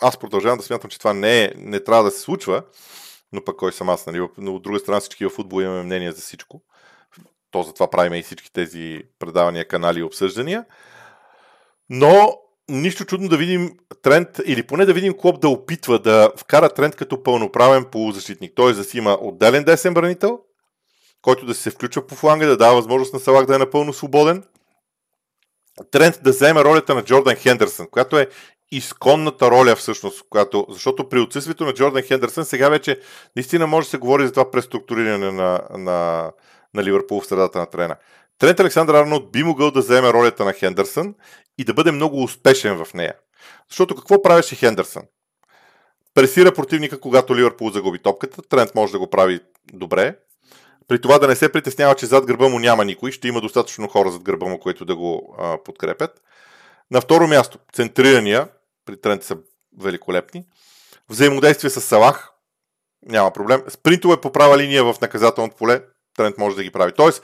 аз 0.01 0.17
продължавам 0.17 0.57
да 0.57 0.63
смятам, 0.63 0.89
че 0.89 0.99
това 0.99 1.13
не, 1.13 1.43
е, 1.43 1.53
не 1.57 1.83
трябва 1.83 2.03
да 2.03 2.11
се 2.11 2.19
случва, 2.19 2.63
но 3.31 3.43
пък 3.43 3.57
кой 3.57 3.73
съм 3.73 3.89
аз, 3.89 4.05
нали? 4.05 4.27
Но 4.37 4.55
от 4.55 4.63
друга 4.63 4.79
страна 4.79 4.99
всички 4.99 5.25
в 5.25 5.29
футбол 5.29 5.61
имаме 5.61 5.83
мнение 5.83 6.11
за 6.11 6.21
всичко. 6.21 6.61
То 7.51 7.63
затова 7.63 7.89
правим 7.89 8.13
и 8.13 8.23
всички 8.23 8.53
тези 8.53 9.01
предавания, 9.19 9.67
канали 9.67 9.99
и 9.99 10.03
обсъждания. 10.03 10.65
Но 11.89 12.37
нищо 12.69 13.05
чудно 13.05 13.29
да 13.29 13.37
видим 13.37 13.71
тренд, 14.01 14.27
или 14.45 14.63
поне 14.63 14.85
да 14.85 14.93
видим 14.93 15.17
Клоп 15.17 15.41
да 15.41 15.49
опитва 15.49 15.99
да 15.99 16.31
вкара 16.37 16.69
тренд 16.69 16.95
като 16.95 17.23
пълноправен 17.23 17.85
полузащитник. 17.85 18.53
Т.е. 18.55 18.71
да 18.71 18.83
си 18.83 18.97
има 18.97 19.17
отделен 19.21 19.63
десен 19.63 19.93
бранител, 19.93 20.39
който 21.21 21.45
да 21.45 21.53
се 21.53 21.71
включва 21.71 22.07
по 22.07 22.15
фланга, 22.15 22.45
да 22.45 22.57
дава 22.57 22.75
възможност 22.75 23.13
на 23.13 23.19
Салах 23.19 23.45
да 23.45 23.55
е 23.55 23.59
напълно 23.59 23.93
свободен. 23.93 24.43
Тренд 25.91 26.19
да 26.23 26.29
вземе 26.29 26.63
ролята 26.63 26.95
на 26.95 27.03
Джордан 27.03 27.35
Хендерсън, 27.35 27.87
която 27.91 28.19
е 28.19 28.27
изконната 28.71 29.51
роля 29.51 29.75
всъщност, 29.75 30.23
която, 30.29 30.65
защото 30.69 31.09
при 31.09 31.19
отсъствието 31.19 31.65
на 31.65 31.73
Джордан 31.73 32.01
Хендерсън 32.01 32.45
сега 32.45 32.69
вече 32.69 32.99
наистина 33.35 33.67
може 33.67 33.85
да 33.85 33.89
се 33.89 33.97
говори 33.97 34.25
за 34.25 34.31
това 34.31 34.51
преструктуриране 34.51 35.31
на, 35.31 35.61
на, 35.77 36.31
на 36.73 36.83
Ливърпул 36.83 37.21
в 37.21 37.25
средата 37.25 37.59
на 37.59 37.65
трена. 37.65 37.95
Трент 38.39 38.59
Александър 38.59 38.93
Арнолд 38.93 39.31
би 39.31 39.43
могъл 39.43 39.71
да 39.71 39.79
вземе 39.79 40.13
ролята 40.13 40.45
на 40.45 40.53
Хендерсън 40.53 41.15
и 41.57 41.63
да 41.63 41.73
бъде 41.73 41.91
много 41.91 42.23
успешен 42.23 42.85
в 42.85 42.93
нея. 42.93 43.13
Защото 43.69 43.95
какво 43.95 44.21
правеше 44.21 44.55
Хендерсън? 44.55 45.03
Пресира 46.13 46.53
противника, 46.53 46.99
когато 46.99 47.35
Ливърпул 47.35 47.69
загуби 47.69 47.99
топката. 47.99 48.41
Трент 48.41 48.75
може 48.75 48.91
да 48.91 48.99
го 48.99 49.09
прави 49.09 49.39
добре. 49.73 50.15
При 50.87 51.01
това 51.01 51.19
да 51.19 51.27
не 51.27 51.35
се 51.35 51.51
притеснява, 51.51 51.95
че 51.95 52.05
зад 52.05 52.25
гърба 52.25 52.47
му 52.47 52.59
няма 52.59 52.85
никой. 52.85 53.11
Ще 53.11 53.27
има 53.27 53.41
достатъчно 53.41 53.87
хора 53.87 54.11
зад 54.11 54.23
гърба 54.23 54.45
му, 54.45 54.59
които 54.59 54.85
да 54.85 54.95
го 54.95 55.35
а, 55.39 55.57
подкрепят. 55.63 56.21
На 56.91 57.01
второ 57.01 57.27
място, 57.27 57.57
центрирания. 57.73 58.47
При 58.85 59.01
Трент 59.01 59.23
са 59.23 59.37
великолепни. 59.81 60.45
Взаимодействие 61.09 61.69
с 61.69 61.81
Салах. 61.81 62.29
Няма 63.05 63.31
проблем. 63.31 63.63
Спринтове 63.67 64.21
по 64.21 64.31
права 64.31 64.57
линия 64.57 64.83
в 64.83 64.95
наказателното 65.01 65.55
поле. 65.55 65.81
Трент 66.17 66.37
може 66.37 66.55
да 66.55 66.63
ги 66.63 66.71
прави. 66.71 66.91
Тоест, 66.91 67.23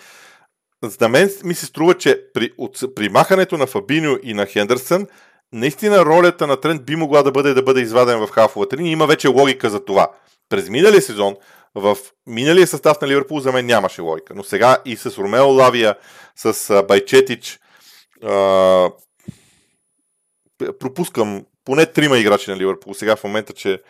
за 0.83 1.09
мен 1.09 1.31
ми 1.43 1.55
се 1.55 1.65
струва, 1.65 1.97
че 1.97 2.23
при, 2.33 2.51
от, 2.57 2.95
при 2.95 3.09
махането 3.09 3.57
на 3.57 3.67
Фабиньо 3.67 4.17
и 4.23 4.33
на 4.33 4.45
Хендерсън, 4.45 5.07
наистина 5.53 6.05
ролята 6.05 6.47
на 6.47 6.57
Трент 6.57 6.85
би 6.85 6.95
могла 6.95 7.23
да 7.23 7.31
бъде 7.31 7.53
да 7.53 7.63
бъде 7.63 7.81
изваден 7.81 8.19
в 8.19 8.27
хафовата 8.27 8.77
линия. 8.77 8.91
Има 8.91 9.07
вече 9.07 9.27
логика 9.27 9.69
за 9.69 9.85
това. 9.85 10.11
През 10.49 10.69
миналия 10.69 11.01
сезон, 11.01 11.35
в 11.75 11.97
миналия 12.27 12.67
състав 12.67 13.01
на 13.01 13.07
Ливърпул 13.07 13.39
за 13.39 13.51
мен 13.51 13.65
нямаше 13.65 14.01
логика. 14.01 14.33
Но 14.35 14.43
сега 14.43 14.77
и 14.85 14.95
с 14.95 15.17
Ромео 15.17 15.47
Лавия, 15.47 15.95
с 16.35 16.83
Байчетич, 16.87 17.59
а, 18.23 18.89
пропускам 20.79 21.45
поне 21.65 21.85
трима 21.85 22.17
играчи 22.17 22.51
на 22.51 22.57
Ливърпул 22.57 22.93
сега 22.93 23.15
в 23.15 23.23
момента, 23.23 23.53
че 23.53 23.81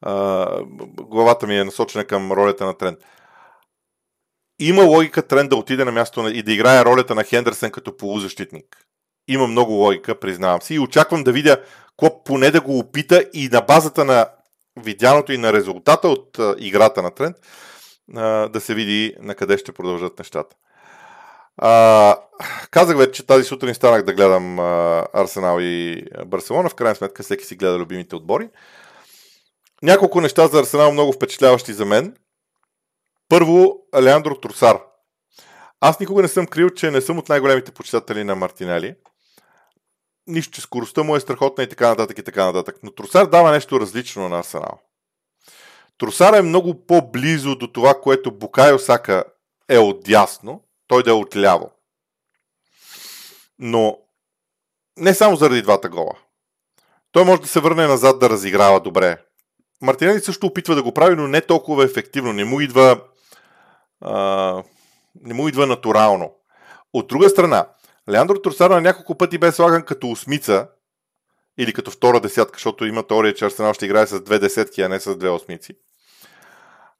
а, 0.00 0.46
главата 0.90 1.46
ми 1.46 1.58
е 1.58 1.64
насочена 1.64 2.04
към 2.04 2.32
ролята 2.32 2.66
на 2.66 2.78
Трент 2.78 2.98
има 4.58 4.84
логика 4.84 5.22
тренд 5.22 5.50
да 5.50 5.56
отиде 5.56 5.84
на 5.84 5.92
място 5.92 6.28
и 6.28 6.42
да 6.42 6.52
играе 6.52 6.84
ролята 6.84 7.14
на 7.14 7.24
Хендерсън 7.24 7.70
като 7.70 7.96
полузащитник. 7.96 8.86
Има 9.28 9.46
много 9.46 9.72
логика, 9.72 10.20
признавам 10.20 10.62
си. 10.62 10.74
И 10.74 10.78
очаквам 10.78 11.24
да 11.24 11.32
видя 11.32 11.56
Клоп 11.96 12.26
поне 12.26 12.50
да 12.50 12.60
го 12.60 12.78
опита 12.78 13.24
и 13.32 13.48
на 13.52 13.60
базата 13.60 14.04
на 14.04 14.26
видяното 14.76 15.32
и 15.32 15.38
на 15.38 15.52
резултата 15.52 16.08
от 16.08 16.38
играта 16.58 17.02
на 17.02 17.10
тренд 17.10 17.36
а, 18.16 18.48
да 18.48 18.60
се 18.60 18.74
види 18.74 19.14
на 19.20 19.34
къде 19.34 19.58
ще 19.58 19.72
продължат 19.72 20.18
нещата. 20.18 20.56
А, 21.56 22.16
казах 22.70 22.96
вече, 22.96 23.12
че 23.12 23.26
тази 23.26 23.44
сутрин 23.44 23.74
станах 23.74 24.02
да 24.02 24.12
гледам 24.12 24.58
Арсенал 25.12 25.58
и 25.60 26.04
Барселона. 26.26 26.68
В 26.68 26.74
крайна 26.74 26.94
сметка 26.94 27.22
всеки 27.22 27.44
си 27.44 27.56
гледа 27.56 27.78
любимите 27.78 28.16
отбори. 28.16 28.48
Няколко 29.82 30.20
неща 30.20 30.46
за 30.46 30.60
Арсенал 30.60 30.92
много 30.92 31.12
впечатляващи 31.12 31.72
за 31.72 31.84
мен. 31.84 32.16
Първо, 33.28 33.76
Алеандро 33.92 34.34
Трусар. 34.34 34.78
Аз 35.80 36.00
никога 36.00 36.22
не 36.22 36.28
съм 36.28 36.46
крил, 36.46 36.70
че 36.70 36.90
не 36.90 37.00
съм 37.00 37.18
от 37.18 37.28
най-големите 37.28 37.72
почитатели 37.72 38.24
на 38.24 38.34
Мартинели. 38.34 38.94
Нищо, 40.26 40.52
че 40.52 40.60
скоростта 40.60 41.02
му 41.02 41.16
е 41.16 41.20
страхотна 41.20 41.64
и 41.64 41.68
така 41.68 41.88
нататък 41.88 42.18
и 42.18 42.22
така 42.22 42.44
нататък. 42.44 42.76
Но 42.82 42.90
Трусар 42.90 43.26
дава 43.26 43.50
нещо 43.50 43.80
различно 43.80 44.28
на 44.28 44.38
Арсенал. 44.38 44.80
Трусар 45.98 46.32
е 46.32 46.42
много 46.42 46.86
по-близо 46.86 47.56
до 47.56 47.66
това, 47.66 47.94
което 47.94 48.32
Букайо 48.38 48.78
Сака 48.78 49.24
е 49.68 49.78
отдясно, 49.78 50.64
той 50.86 51.02
да 51.02 51.10
е 51.10 51.14
отляво. 51.14 51.70
Но 53.58 53.98
не 54.96 55.14
само 55.14 55.36
заради 55.36 55.62
двата 55.62 55.88
гола. 55.88 56.12
Той 57.12 57.24
може 57.24 57.42
да 57.42 57.48
се 57.48 57.60
върне 57.60 57.86
назад 57.86 58.18
да 58.18 58.30
разиграва 58.30 58.80
добре. 58.80 59.24
Мартинели 59.80 60.20
също 60.20 60.46
опитва 60.46 60.74
да 60.74 60.82
го 60.82 60.94
прави, 60.94 61.16
но 61.16 61.28
не 61.28 61.40
толкова 61.40 61.84
ефективно. 61.84 62.32
Не 62.32 62.44
му 62.44 62.60
идва 62.60 63.00
а, 64.00 64.62
не 65.20 65.34
му 65.34 65.48
идва 65.48 65.66
натурално. 65.66 66.34
От 66.92 67.06
друга 67.06 67.28
страна, 67.28 67.68
Леандро 68.10 68.42
Тросар 68.42 68.70
на 68.70 68.80
няколко 68.80 69.18
пъти 69.18 69.38
бе 69.38 69.52
слаган 69.52 69.82
като 69.82 70.10
осмица 70.10 70.68
или 71.58 71.72
като 71.72 71.90
втора 71.90 72.20
десятка, 72.20 72.56
защото 72.56 72.86
има 72.86 73.06
теория, 73.06 73.34
че 73.34 73.44
Арсенал 73.44 73.74
ще 73.74 73.86
играе 73.86 74.06
с 74.06 74.20
две 74.20 74.38
десетки, 74.38 74.82
а 74.82 74.88
не 74.88 75.00
с 75.00 75.16
две 75.16 75.30
осмици. 75.30 75.72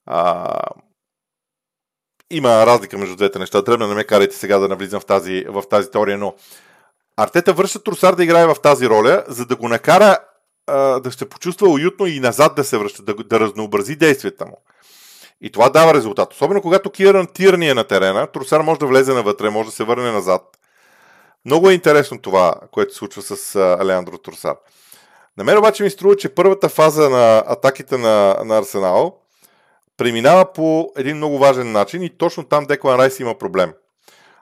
А, 0.07 0.59
има 2.31 2.67
разлика 2.67 2.99
между 2.99 3.17
двете 3.17 3.39
неща. 3.39 3.65
Требна 3.65 3.89
не 3.89 3.95
ме 3.95 4.05
карайте 4.05 4.37
сега 4.37 4.59
да 4.59 4.69
навлизам 4.69 5.01
в 5.01 5.07
тази, 5.07 5.45
в 5.49 5.63
тази 5.71 5.91
теория, 5.91 6.19
но 6.19 6.35
Артета 7.17 7.53
връща 7.53 7.83
Тросар 7.83 8.15
да 8.15 8.25
играе 8.25 8.47
в 8.47 8.57
тази 8.63 8.89
роля, 8.89 9.25
за 9.29 9.47
да 9.47 9.57
го 9.57 9.69
накара 9.69 10.19
а, 10.67 11.01
да 11.01 11.13
се 11.13 11.29
почувства 11.29 11.69
уютно 11.69 12.07
и 12.07 12.21
назад 12.21 12.55
да 12.55 12.65
се 12.65 12.79
връща, 12.79 13.03
да, 13.03 13.15
да 13.15 13.41
разнообрази 13.41 13.97
действията 13.97 14.47
му. 14.47 14.63
И 15.41 15.51
това 15.51 15.69
дава 15.69 15.95
резултат. 15.95 16.33
Особено 16.33 16.63
когато 16.63 16.91
Киран 16.91 17.27
Тирни 17.27 17.69
е 17.69 17.75
на 17.75 17.85
терена, 17.85 18.27
Трусар 18.27 18.61
може 18.61 18.81
да 18.81 18.87
влезе 18.87 19.15
навътре, 19.15 19.51
може 19.51 19.69
да 19.69 19.75
се 19.75 19.85
върне 19.85 20.13
назад. 20.13 20.59
Много 21.45 21.71
е 21.71 21.75
интересно 21.75 22.21
това, 22.21 22.55
което 22.71 22.93
се 22.93 22.99
случва 22.99 23.23
с 23.23 23.57
Алеандро 23.57 24.19
Трусар. 24.19 24.57
На 25.37 25.45
мен 25.45 25.59
обаче 25.59 25.83
ми 25.83 25.91
струва, 25.91 26.17
че 26.17 26.35
първата 26.35 26.69
фаза 26.69 27.11
на 27.11 27.45
атаките 27.47 27.99
на, 27.99 28.37
на 28.45 28.59
Арсенал 28.59 29.19
преминава 29.97 30.53
по 30.53 30.93
един 30.97 31.17
много 31.17 31.39
важен 31.39 31.73
начин 31.73 32.03
и 32.03 32.17
точно 32.19 32.45
там 32.45 32.65
Деклан 32.65 33.01
Райс 33.01 33.21
има 33.21 33.39
проблем. 33.39 33.75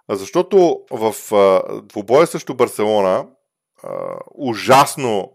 Защото 0.08 0.80
в 0.90 1.14
двубоя 1.82 2.26
срещу 2.26 2.54
Барселона 2.54 3.26
ужасно 4.34 5.32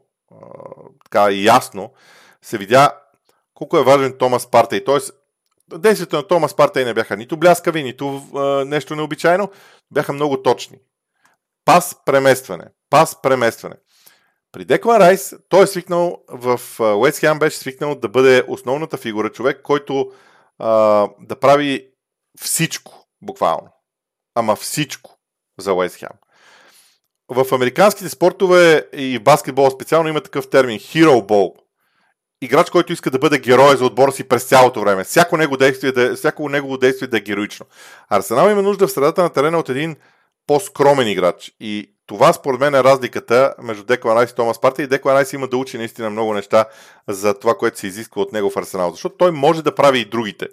така 1.03 1.29
ясно 1.31 1.93
се 2.41 2.57
видя 2.57 2.91
колко 3.53 3.77
е 3.77 3.83
важен 3.83 4.17
Томас 4.17 4.51
Партей. 4.51 4.83
Тоест, 4.83 5.13
действията 5.73 6.15
на 6.15 6.27
Томас 6.27 6.53
Партей 6.53 6.85
не 6.85 6.93
бяха 6.93 7.17
нито 7.17 7.37
бляскави, 7.37 7.83
нито 7.83 8.21
нещо 8.65 8.95
необичайно, 8.95 9.51
бяха 9.91 10.13
много 10.13 10.43
точни. 10.43 10.77
Пас, 11.65 11.95
преместване. 12.05 12.65
Пас, 12.89 13.21
преместване. 13.21 13.75
При 14.51 14.65
Деклан 14.65 14.97
Райс, 14.97 15.35
той 15.49 15.63
е 15.63 15.67
свикнал 15.67 16.17
в 16.29 16.59
Уест 16.79 17.19
Хем 17.19 17.39
беше 17.39 17.57
свикнал 17.57 17.95
да 17.95 18.09
бъде 18.09 18.43
основната 18.47 18.97
фигура, 18.97 19.31
човек, 19.31 19.61
който 19.63 20.11
а, 20.59 20.69
да 21.19 21.39
прави 21.39 21.87
всичко, 22.41 23.07
буквално. 23.21 23.67
Ама 24.35 24.55
всичко 24.55 25.17
за 25.59 25.73
Уест 25.73 25.95
Хем. 25.95 26.09
В 27.29 27.53
американските 27.53 28.09
спортове 28.09 28.87
и 28.93 29.17
в 29.17 29.23
баскетбол 29.23 29.69
специално 29.69 30.09
има 30.09 30.21
такъв 30.21 30.49
термин 30.49 30.79
Hero 30.79 31.25
Ball 31.27 31.65
играч, 32.41 32.69
който 32.69 32.93
иска 32.93 33.11
да 33.11 33.19
бъде 33.19 33.39
герой 33.39 33.77
за 33.77 33.85
отбора 33.85 34.11
си 34.11 34.23
през 34.23 34.43
цялото 34.43 34.81
време. 34.81 35.03
Всяко 35.03 35.37
негово 35.37 35.57
действие 35.57 35.91
да, 35.91 36.15
всяко 36.15 36.49
негово 36.49 36.77
действие 36.77 37.07
да 37.07 37.17
е 37.17 37.21
героично. 37.21 37.65
Арсенал 38.09 38.49
има 38.49 38.61
нужда 38.61 38.87
в 38.87 38.91
средата 38.91 39.23
на 39.23 39.29
терена 39.29 39.59
от 39.59 39.69
един 39.69 39.95
по-скромен 40.47 41.07
играч. 41.07 41.51
И 41.59 41.91
това 42.07 42.33
според 42.33 42.59
мен 42.59 42.75
е 42.75 42.83
разликата 42.83 43.53
между 43.61 43.83
Деклан 43.83 44.17
Райс 44.17 44.31
и 44.31 44.35
Томас 44.35 44.61
Парти. 44.61 44.81
И 44.81 44.87
Деклан 44.87 45.15
Райс 45.15 45.33
има 45.33 45.47
да 45.47 45.57
учи 45.57 45.77
наистина 45.77 46.09
много 46.09 46.33
неща 46.33 46.65
за 47.07 47.39
това, 47.39 47.57
което 47.57 47.79
се 47.79 47.87
изисква 47.87 48.21
от 48.21 48.33
него 48.33 48.49
в 48.49 48.57
Арсенал. 48.57 48.91
Защото 48.91 49.15
той 49.17 49.31
може 49.31 49.63
да 49.63 49.75
прави 49.75 49.99
и 49.99 50.05
другите. 50.05 50.47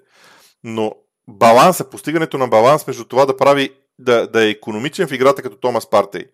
Но 0.64 0.94
баланса, 1.28 1.90
постигането 1.90 2.38
на 2.38 2.48
баланс 2.48 2.86
между 2.86 3.04
това 3.04 3.26
да 3.26 3.36
прави 3.36 3.70
да, 3.98 4.26
да 4.26 4.44
е 4.44 4.50
економичен 4.50 5.08
в 5.08 5.12
играта 5.12 5.42
като 5.42 5.56
Томас 5.56 5.90
Партей 5.90 6.24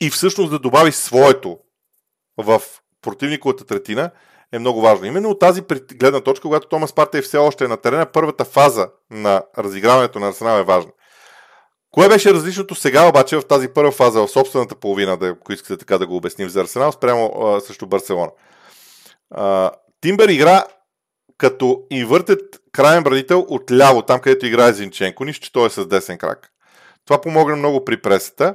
и 0.00 0.10
всъщност 0.10 0.50
да 0.50 0.58
добави 0.58 0.92
своето 0.92 1.58
в 2.36 2.62
противниковата 3.02 3.64
третина 3.64 4.10
е 4.52 4.58
много 4.58 4.80
важно. 4.80 5.06
Именно 5.06 5.30
от 5.30 5.40
тази 5.40 5.62
гледна 5.94 6.20
точка, 6.20 6.42
когато 6.42 6.68
Томас 6.68 6.92
Партей 6.92 7.22
все 7.22 7.38
още 7.38 7.64
е 7.64 7.68
на 7.68 7.76
терена, 7.76 8.06
първата 8.06 8.44
фаза 8.44 8.88
на 9.10 9.42
разиграването 9.58 10.18
на 10.20 10.28
Арсенал 10.28 10.58
е 10.58 10.64
важна. 10.64 10.90
Кое 11.90 12.08
беше 12.08 12.34
различното 12.34 12.74
сега 12.74 13.08
обаче 13.08 13.36
в 13.36 13.42
тази 13.42 13.68
първа 13.68 13.90
фаза, 13.90 14.20
в 14.20 14.28
собствената 14.28 14.74
половина, 14.74 15.16
да, 15.16 15.28
ако 15.28 15.52
искате 15.52 15.76
така 15.76 15.98
да 15.98 16.06
го 16.06 16.16
обясним 16.16 16.48
за 16.48 16.60
Арсенал, 16.60 16.92
спрямо 16.92 17.42
а, 17.42 17.60
срещу 17.60 17.86
Барселона? 17.86 18.30
А, 19.30 19.70
Тимбер 20.00 20.28
игра 20.28 20.64
като 21.38 21.82
инвъртет 21.90 22.40
краен 22.72 23.02
бранител 23.02 23.46
от 23.48 23.70
ляво, 23.70 24.02
там 24.02 24.20
където 24.20 24.46
играе 24.46 24.72
Зинченко, 24.72 25.24
нищо, 25.24 25.44
че 25.44 25.52
той 25.52 25.66
е 25.66 25.70
с 25.70 25.86
десен 25.86 26.18
крак. 26.18 26.50
Това 27.06 27.20
помогна 27.20 27.56
много 27.56 27.84
при 27.84 28.02
пресата. 28.02 28.54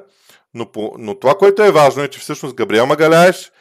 Но, 0.53 0.71
по, 0.71 0.95
но 0.97 1.19
това, 1.19 1.33
което 1.33 1.63
е 1.63 1.71
важно 1.71 2.03
е, 2.03 2.07
че 2.07 2.19
всъщност 2.19 2.55
Габриел 2.55 2.85
Магаляеш, 2.85 3.51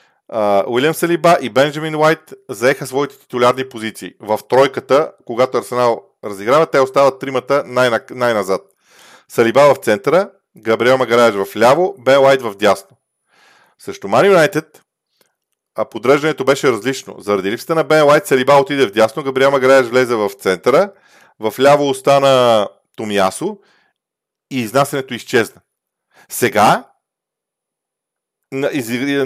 Уилям 0.66 0.94
Салиба 0.94 1.38
и 1.40 1.50
Бенджамин 1.50 1.96
Уайт 1.96 2.34
заеха 2.50 2.86
своите 2.86 3.18
титулярни 3.18 3.68
позиции. 3.68 4.14
В 4.20 4.38
тройката, 4.48 5.12
когато 5.24 5.58
Арсенал 5.58 6.02
разиграва, 6.24 6.66
те 6.66 6.80
остават 6.80 7.18
тримата 7.18 7.62
най- 7.66 7.90
най-назад. 8.10 8.60
Салиба 9.28 9.74
в 9.74 9.84
центъра, 9.84 10.30
Габриел 10.56 10.98
Магаляеш 10.98 11.34
в 11.34 11.56
ляво, 11.56 11.94
Бен 11.98 12.18
Уайт 12.18 12.42
в 12.42 12.54
дясно. 12.54 12.96
Също 13.78 14.08
Ман 14.08 14.26
Юнайтед, 14.26 14.82
а 15.74 15.84
подреждането 15.84 16.44
беше 16.44 16.68
различно. 16.68 17.16
Заради 17.18 17.50
липсата 17.50 17.74
на 17.74 17.84
Бен 17.84 18.04
Уайт, 18.04 18.26
Салиба 18.26 18.52
отиде 18.52 18.86
в 18.86 18.92
дясно, 18.92 19.22
Габриел 19.22 19.50
Магаляеш 19.50 19.86
влезе 19.86 20.14
в 20.14 20.30
центъра, 20.30 20.92
в 21.40 21.54
ляво 21.60 21.88
остана 21.88 22.68
Томиясо 22.96 23.58
и 24.50 24.60
изнасянето 24.60 25.14
изчезна. 25.14 25.60
Сега 26.28 26.84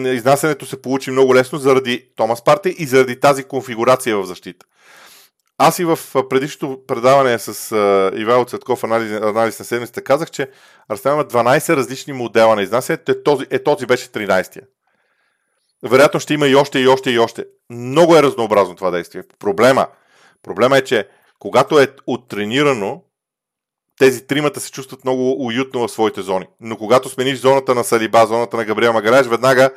изнасянето 0.06 0.66
се 0.66 0.82
получи 0.82 1.10
много 1.10 1.34
лесно 1.34 1.58
заради 1.58 2.08
Томас 2.16 2.44
Парти 2.44 2.76
и 2.78 2.86
заради 2.86 3.20
тази 3.20 3.44
конфигурация 3.44 4.18
в 4.18 4.26
защита. 4.26 4.66
Аз 5.58 5.78
и 5.78 5.84
в 5.84 5.98
предишното 6.30 6.80
предаване 6.86 7.38
с 7.38 7.76
Ивайло 8.16 8.44
Цветков 8.44 8.84
анализ, 8.84 9.12
анализ 9.12 9.58
на 9.58 9.64
седмицата 9.64 10.02
казах, 10.02 10.30
че 10.30 10.50
Арсенал 10.88 11.14
има 11.14 11.24
12 11.24 11.76
различни 11.76 12.12
модела 12.12 12.56
на 12.56 12.62
изнасянето. 12.62 13.12
Е, 13.12 13.22
този, 13.22 13.46
е, 13.50 13.62
този 13.62 13.86
беше 13.86 14.08
13-я. 14.08 14.62
Вероятно 15.82 16.20
ще 16.20 16.34
има 16.34 16.46
и 16.46 16.54
още, 16.54 16.78
и 16.78 16.88
още, 16.88 17.10
и 17.10 17.18
още. 17.18 17.44
Много 17.70 18.16
е 18.16 18.22
разнообразно 18.22 18.74
това 18.74 18.90
действие. 18.90 19.22
Проблема, 19.38 19.86
проблема 20.42 20.78
е, 20.78 20.84
че 20.84 21.08
когато 21.38 21.80
е 21.80 21.88
оттренирано, 22.06 23.02
тези 23.98 24.26
тримата 24.26 24.60
се 24.60 24.70
чувстват 24.70 25.04
много 25.04 25.46
уютно 25.46 25.80
в 25.80 25.92
своите 25.92 26.22
зони. 26.22 26.46
Но 26.60 26.76
когато 26.76 27.08
смениш 27.08 27.38
зоната 27.38 27.74
на 27.74 27.84
Салиба, 27.84 28.26
зоната 28.26 28.56
на 28.56 28.64
Габриел 28.64 28.92
Магаляш, 28.92 29.26
веднага 29.26 29.70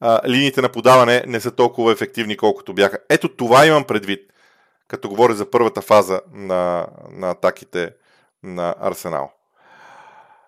а, 0.00 0.20
линиите 0.28 0.60
на 0.62 0.68
подаване 0.68 1.24
не 1.26 1.40
са 1.40 1.50
толкова 1.50 1.92
ефективни, 1.92 2.36
колкото 2.36 2.74
бяха. 2.74 2.98
Ето 3.08 3.28
това 3.28 3.66
имам 3.66 3.84
предвид, 3.84 4.20
като 4.88 5.08
говоря 5.08 5.34
за 5.34 5.50
първата 5.50 5.80
фаза 5.82 6.20
на, 6.32 6.86
на 7.10 7.30
атаките 7.30 7.94
на 8.42 8.74
Арсенал. 8.80 9.32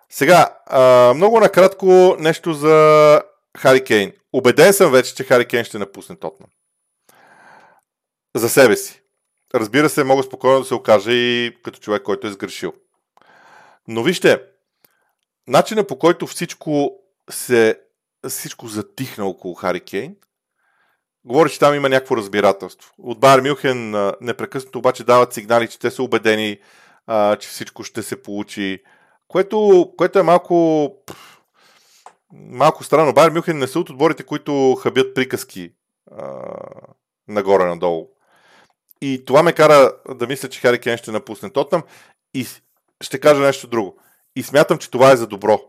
Сега, 0.09 0.57
а, 0.65 1.13
много 1.15 1.39
накратко 1.39 2.15
нещо 2.19 2.53
за 2.53 3.21
Хари 3.57 3.83
Кейн. 3.83 4.13
Обеден 4.33 4.73
съм 4.73 4.91
вече, 4.91 5.15
че 5.15 5.23
Хари 5.23 5.45
Кейн 5.45 5.63
ще 5.63 5.79
напусне 5.79 6.15
Тотнам. 6.15 6.49
За 8.35 8.49
себе 8.49 8.75
си. 8.75 9.01
Разбира 9.53 9.89
се, 9.89 10.03
мога 10.03 10.23
спокойно 10.23 10.59
да 10.59 10.65
се 10.65 10.73
окаже 10.73 11.11
и 11.11 11.57
като 11.63 11.79
човек, 11.79 12.03
който 12.03 12.27
е 12.27 12.31
сгрешил. 12.31 12.73
Но 13.87 14.03
вижте, 14.03 14.41
начинът 15.47 15.87
по 15.87 15.99
който 15.99 16.27
всичко 16.27 16.99
се 17.29 17.79
всичко 18.29 18.67
затихна 18.67 19.25
около 19.25 19.53
Хари 19.53 19.79
Кейн, 19.81 20.15
говори, 21.25 21.49
че 21.51 21.59
там 21.59 21.75
има 21.75 21.89
някакво 21.89 22.17
разбирателство. 22.17 22.93
От 22.97 23.19
Байер 23.19 23.41
Мюхен 23.41 24.11
непрекъснато 24.21 24.79
обаче 24.79 25.03
дават 25.03 25.33
сигнали, 25.33 25.67
че 25.67 25.79
те 25.79 25.91
са 25.91 26.03
убедени, 26.03 26.59
а, 27.07 27.35
че 27.35 27.49
всичко 27.49 27.83
ще 27.83 28.03
се 28.03 28.21
получи, 28.21 28.83
което, 29.27 29.87
което 29.97 30.19
е 30.19 30.23
малко 30.23 30.87
малко 32.33 32.83
странно. 32.83 33.13
Байер 33.13 33.31
Мюхен 33.31 33.57
не 33.57 33.67
са 33.67 33.79
от 33.79 33.89
отборите, 33.89 34.23
които 34.23 34.75
хабят 34.75 35.15
приказки 35.15 35.71
а, 36.11 36.41
нагоре-надолу. 37.27 38.07
И 39.01 39.25
това 39.25 39.43
ме 39.43 39.53
кара 39.53 39.91
да 40.15 40.27
мисля, 40.27 40.49
че 40.49 40.59
Хари 40.59 40.79
Кен 40.79 40.97
ще 40.97 41.11
напусне 41.11 41.49
Тотнам. 41.49 41.83
И 42.33 42.45
ще 43.01 43.19
кажа 43.19 43.41
нещо 43.41 43.67
друго. 43.67 43.97
И 44.35 44.43
смятам, 44.43 44.77
че 44.77 44.91
това 44.91 45.11
е 45.11 45.15
за 45.15 45.27
добро. 45.27 45.61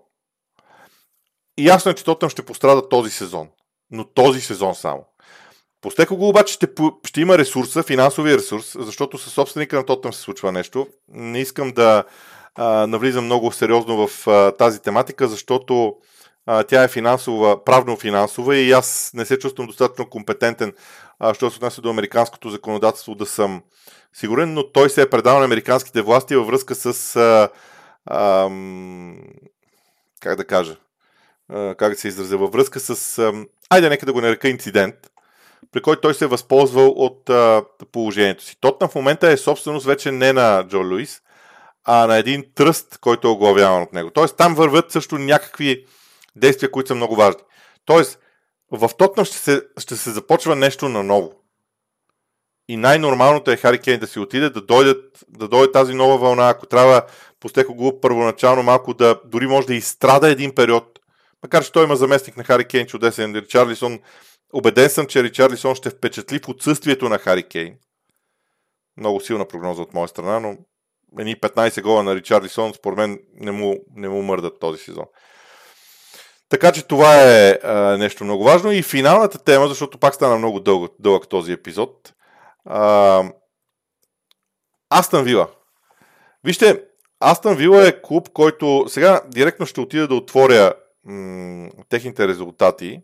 И 1.58 1.66
ясно 1.66 1.90
е, 1.90 1.94
че 1.94 2.04
Тотнам 2.04 2.30
ще 2.30 2.44
пострада 2.44 2.88
този 2.88 3.10
сезон. 3.10 3.48
Но 3.90 4.04
този 4.04 4.40
сезон 4.40 4.74
само. 4.74 5.04
Постеко 5.82 6.16
го 6.16 6.28
обаче 6.28 6.54
ще, 6.54 6.68
ще 7.04 7.20
има 7.20 7.38
ресурса, 7.38 7.82
финансови 7.82 8.36
ресурс, 8.36 8.76
защото 8.78 9.18
със 9.18 9.32
собственика 9.32 9.76
на 9.76 9.86
Тотнам 9.86 10.12
се 10.12 10.20
случва 10.20 10.52
нещо. 10.52 10.86
Не 11.08 11.40
искам 11.40 11.72
да 11.72 12.04
а, 12.54 12.86
навлизам 12.86 13.24
много 13.24 13.52
сериозно 13.52 14.06
в 14.06 14.26
а, 14.28 14.52
тази 14.52 14.82
тематика, 14.82 15.28
защото 15.28 15.96
а, 16.46 16.62
тя 16.62 16.82
е 16.82 16.88
финансова, 16.88 17.64
правно-финансова 17.64 18.56
и 18.56 18.72
аз 18.72 19.10
не 19.14 19.24
се 19.24 19.38
чувствам 19.38 19.66
достатъчно 19.66 20.10
компетентен, 20.10 20.72
а, 21.18 21.34
що 21.34 21.50
се 21.50 21.56
отнася 21.56 21.82
до 21.82 21.90
американското 21.90 22.50
законодателство 22.50 23.14
да 23.14 23.26
съм 23.26 23.62
сигурен, 24.12 24.54
но 24.54 24.72
той 24.72 24.90
се 24.90 25.02
е 25.02 25.10
предал 25.10 25.38
на 25.38 25.44
американските 25.44 26.02
власти 26.02 26.36
във 26.36 26.46
връзка 26.46 26.74
с 26.74 27.16
а, 27.16 27.48
а, 28.06 28.48
как 30.20 30.36
да 30.36 30.44
кажа, 30.44 30.76
а, 31.48 31.74
как 31.74 31.92
да 31.92 31.98
се 31.98 32.08
изразя, 32.08 32.38
във 32.38 32.52
връзка 32.52 32.80
с, 32.80 33.18
а, 33.18 33.32
айде 33.70 33.88
нека 33.88 34.06
да 34.06 34.12
го 34.12 34.20
нарека 34.20 34.48
инцидент, 34.48 34.94
при 35.72 35.82
който 35.82 36.00
той 36.00 36.14
се 36.14 36.24
е 36.24 36.28
възползвал 36.28 36.88
от 36.88 37.30
а, 37.30 37.64
положението 37.92 38.44
си. 38.44 38.56
Тотна 38.60 38.88
в 38.88 38.94
момента 38.94 39.30
е 39.30 39.36
собственост 39.36 39.86
вече 39.86 40.12
не 40.12 40.32
на 40.32 40.66
Джо 40.68 40.82
Луис, 40.82 41.20
а 41.84 42.06
на 42.06 42.16
един 42.16 42.44
тръст, 42.54 42.98
който 42.98 43.28
е 43.28 43.30
оглавяван 43.30 43.82
от 43.82 43.92
него. 43.92 44.10
Тоест 44.10 44.36
там 44.36 44.54
върват 44.54 44.92
също 44.92 45.18
някакви 45.18 45.86
действия, 46.36 46.70
които 46.70 46.88
са 46.88 46.94
много 46.94 47.16
важни. 47.16 47.42
Тоест, 47.84 48.18
в 48.70 48.90
Тотнам 48.98 49.26
ще 49.26 49.36
се, 49.36 49.62
ще 49.78 49.96
се 49.96 50.10
започва 50.10 50.56
нещо 50.56 50.88
наново. 50.88 51.32
И 52.68 52.76
най-нормалното 52.76 53.50
е 53.50 53.56
Хари 53.56 53.78
Кейн 53.78 54.00
да 54.00 54.06
си 54.06 54.18
отиде, 54.18 54.50
да, 54.50 54.60
дойдат, 54.60 55.24
да 55.28 55.48
дойде 55.48 55.72
тази 55.72 55.94
нова 55.94 56.18
вълна, 56.18 56.48
ако 56.48 56.66
трябва 56.66 57.02
Постеко 57.40 57.74
го 57.74 58.00
първоначално 58.00 58.62
малко 58.62 58.94
да, 58.94 59.20
дори 59.24 59.46
може 59.46 59.66
да 59.66 59.74
изстрада 59.74 60.28
един 60.28 60.54
период, 60.54 60.98
макар 61.42 61.64
че 61.64 61.72
той 61.72 61.84
има 61.84 61.96
заместник 61.96 62.36
на 62.36 62.44
Хари 62.44 62.64
Кейн, 62.64 62.86
чудесен 62.86 63.36
Ричарлисон. 63.36 64.00
Обеден 64.52 64.90
съм, 64.90 65.06
че 65.06 65.22
Ричарлисон 65.22 65.74
ще 65.74 65.90
впечатли 65.90 66.38
в 66.38 66.48
отсъствието 66.48 67.08
на 67.08 67.18
Хари 67.18 67.42
Кейн. 67.42 67.74
Много 68.96 69.20
силна 69.20 69.48
прогноза 69.48 69.82
от 69.82 69.94
моя 69.94 70.08
страна, 70.08 70.40
но 70.40 70.56
едни 71.18 71.36
15 71.36 71.82
гола 71.82 72.02
на 72.02 72.14
Ричарлисон, 72.14 72.74
според 72.74 72.96
мен, 72.96 73.18
не 73.34 73.50
му, 73.50 73.76
не 73.96 74.08
му 74.08 74.22
мърдат 74.22 74.60
този 74.60 74.82
сезон. 74.82 75.04
Така 76.48 76.72
че 76.72 76.86
това 76.86 77.22
е 77.22 77.58
а, 77.62 77.96
нещо 77.98 78.24
много 78.24 78.44
важно. 78.44 78.72
И 78.72 78.82
финалната 78.82 79.38
тема, 79.38 79.68
защото 79.68 79.98
пак 79.98 80.14
стана 80.14 80.38
много 80.38 80.60
дълъг, 80.60 80.92
дълъг 80.98 81.28
този 81.28 81.52
епизод. 81.52 82.12
А, 82.64 83.24
Астън 84.90 85.24
Вила. 85.24 85.48
Вижте, 86.44 86.84
Астън 87.20 87.56
Вила 87.56 87.88
е 87.88 88.02
клуб, 88.02 88.28
който 88.32 88.84
сега 88.88 89.20
директно 89.28 89.66
ще 89.66 89.80
отида 89.80 90.08
да 90.08 90.14
отворя 90.14 90.72
м- 91.04 91.70
техните 91.88 92.28
резултати, 92.28 93.00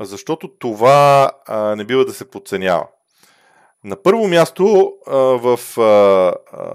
защото 0.00 0.48
това 0.58 1.30
а, 1.46 1.76
не 1.76 1.84
бива 1.84 2.04
да 2.04 2.12
се 2.12 2.30
подценява. 2.30 2.86
На 3.84 4.02
първо 4.02 4.28
място 4.28 4.92
а, 5.06 5.16
в 5.16 5.78
а, 5.78 5.82
а, 6.52 6.70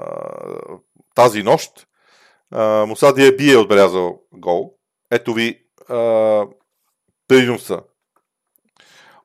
тази 1.15 1.43
нощ 1.43 1.87
Мусадия 2.87 3.35
Би 3.35 3.53
е 3.53 3.57
отбелязал 3.57 4.19
гол. 4.33 4.73
Ето 5.11 5.33
ви 5.33 5.59
приноса. 7.27 7.81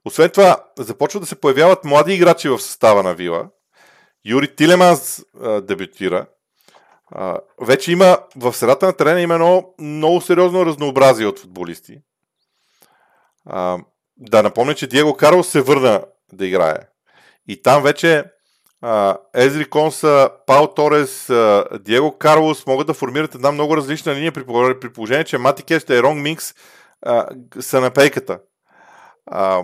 Освен 0.04 0.30
това, 0.30 0.64
започват 0.78 1.22
да 1.22 1.26
се 1.26 1.40
появяват 1.40 1.84
млади 1.84 2.14
играчи 2.14 2.48
в 2.48 2.58
състава 2.58 3.02
на 3.02 3.14
Вила. 3.14 3.48
Юри 4.24 4.56
Тилеманс 4.56 5.24
а, 5.42 5.60
дебютира. 5.60 6.26
А, 7.10 7.40
вече 7.60 7.92
има, 7.92 8.18
в 8.36 8.52
средата 8.52 8.86
на 8.86 8.92
терена 8.92 9.20
има 9.20 9.34
едно 9.34 9.74
много 9.78 10.20
сериозно 10.20 10.66
разнообразие 10.66 11.26
от 11.26 11.38
футболисти. 11.38 12.00
А, 13.48 13.78
да 14.16 14.42
напомня, 14.42 14.74
че 14.74 14.86
Диего 14.86 15.14
Карло 15.14 15.44
се 15.44 15.60
върна 15.60 16.04
да 16.32 16.46
играе. 16.46 16.78
И 17.48 17.62
там 17.62 17.82
вече 17.82 18.24
а, 18.82 19.16
Езри 19.34 19.64
Конса, 19.64 20.30
Пау 20.46 20.66
Торес, 20.66 21.30
а, 21.30 21.64
Диего 21.80 22.18
Карлос 22.18 22.66
могат 22.66 22.86
да 22.86 22.94
формират 22.94 23.34
една 23.34 23.52
много 23.52 23.76
различна 23.76 24.14
линия 24.14 24.32
при, 24.32 24.44
при 24.80 24.92
положение, 24.92 25.24
че 25.24 25.38
Мати 25.38 25.62
Кеста 25.62 25.96
и 25.96 26.02
Ронг 26.02 26.22
Минкс 26.22 26.54
а, 27.02 27.26
са 27.60 27.80
на 27.80 27.90
пейката. 27.90 28.40
А, 29.26 29.62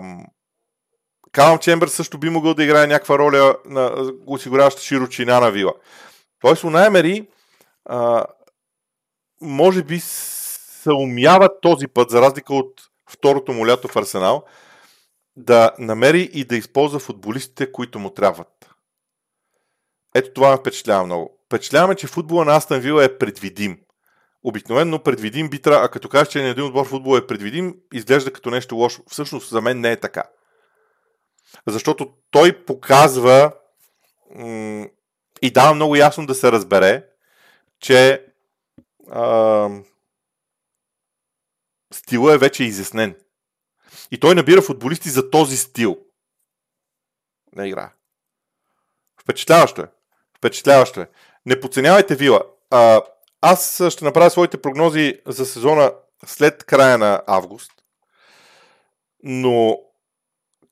Калам 1.31 1.59
Чембер 1.59 1.87
също 1.87 2.17
би 2.17 2.29
могъл 2.29 2.53
да 2.53 2.63
играе 2.63 2.87
някаква 2.87 3.19
роля 3.19 3.55
на 3.65 4.11
осигуряваща 4.27 4.81
широчина 4.81 5.39
на 5.39 5.51
вила. 5.51 5.73
Тоест, 6.41 6.63
у 6.63 6.69
Наймери 6.69 7.27
може 9.41 9.83
би 9.83 9.99
се 9.99 10.91
умява 10.91 11.49
този 11.61 11.87
път, 11.87 12.09
за 12.09 12.21
разлика 12.21 12.53
от 12.53 12.81
второто 13.09 13.53
му 13.53 13.67
лято 13.67 13.87
в 13.87 13.95
Арсенал, 13.95 14.43
да 15.35 15.71
намери 15.79 16.29
и 16.33 16.45
да 16.45 16.55
използва 16.55 16.99
футболистите, 16.99 17.71
които 17.71 17.99
му 17.99 18.09
трябват. 18.09 18.75
Ето 20.15 20.33
това 20.33 20.51
ме 20.51 20.57
впечатлява 20.57 21.05
много. 21.05 21.37
Впечатляваме, 21.45 21.95
че 21.95 22.07
футбола 22.07 22.45
на 22.45 22.55
Астан 22.55 22.79
Вила 22.79 23.03
е 23.03 23.17
предвидим. 23.17 23.79
Обикновено 24.43 25.03
предвидим 25.03 25.49
би 25.49 25.61
а 25.65 25.87
като 25.87 26.09
кажеш, 26.09 26.27
че 26.27 26.49
един 26.49 26.63
отбор 26.63 26.87
футбол 26.87 27.17
е 27.17 27.27
предвидим, 27.27 27.75
изглежда 27.93 28.33
като 28.33 28.49
нещо 28.49 28.75
лошо. 28.75 29.03
Всъщност 29.09 29.49
за 29.49 29.61
мен 29.61 29.79
не 29.79 29.91
е 29.91 29.99
така. 29.99 30.23
Защото 31.67 32.13
той 32.31 32.65
показва 32.65 33.51
м- 34.35 34.87
и 35.41 35.51
дава 35.51 35.73
много 35.73 35.95
ясно 35.95 36.25
да 36.25 36.35
се 36.35 36.51
разбере, 36.51 37.05
че 37.79 38.25
стила 41.93 42.33
е 42.33 42.37
вече 42.37 42.63
изяснен. 42.63 43.15
И 44.11 44.19
той 44.19 44.35
набира 44.35 44.61
футболисти 44.61 45.09
за 45.09 45.29
този 45.29 45.57
стил 45.57 45.97
на 47.55 47.67
игра. 47.67 47.91
Впечатляващо 49.21 49.81
е. 49.81 49.87
Впечатляващо 50.37 51.01
е. 51.01 51.09
Не 51.45 51.59
подценявайте 51.59 52.15
Вила. 52.15 52.41
А, 52.69 53.01
аз 53.41 53.83
ще 53.89 54.05
направя 54.05 54.29
своите 54.29 54.61
прогнози 54.61 55.21
за 55.25 55.45
сезона 55.45 55.93
след 56.25 56.63
края 56.63 56.97
на 56.97 57.21
август. 57.27 57.71
Но 59.23 59.79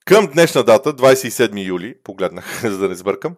към 0.05 0.27
днешна 0.27 0.63
дата, 0.63 0.93
27 0.93 1.67
юли, 1.67 1.97
погледнах, 2.03 2.61
за 2.61 2.77
да 2.77 2.89
не 2.89 2.95
сбъркам, 2.95 3.35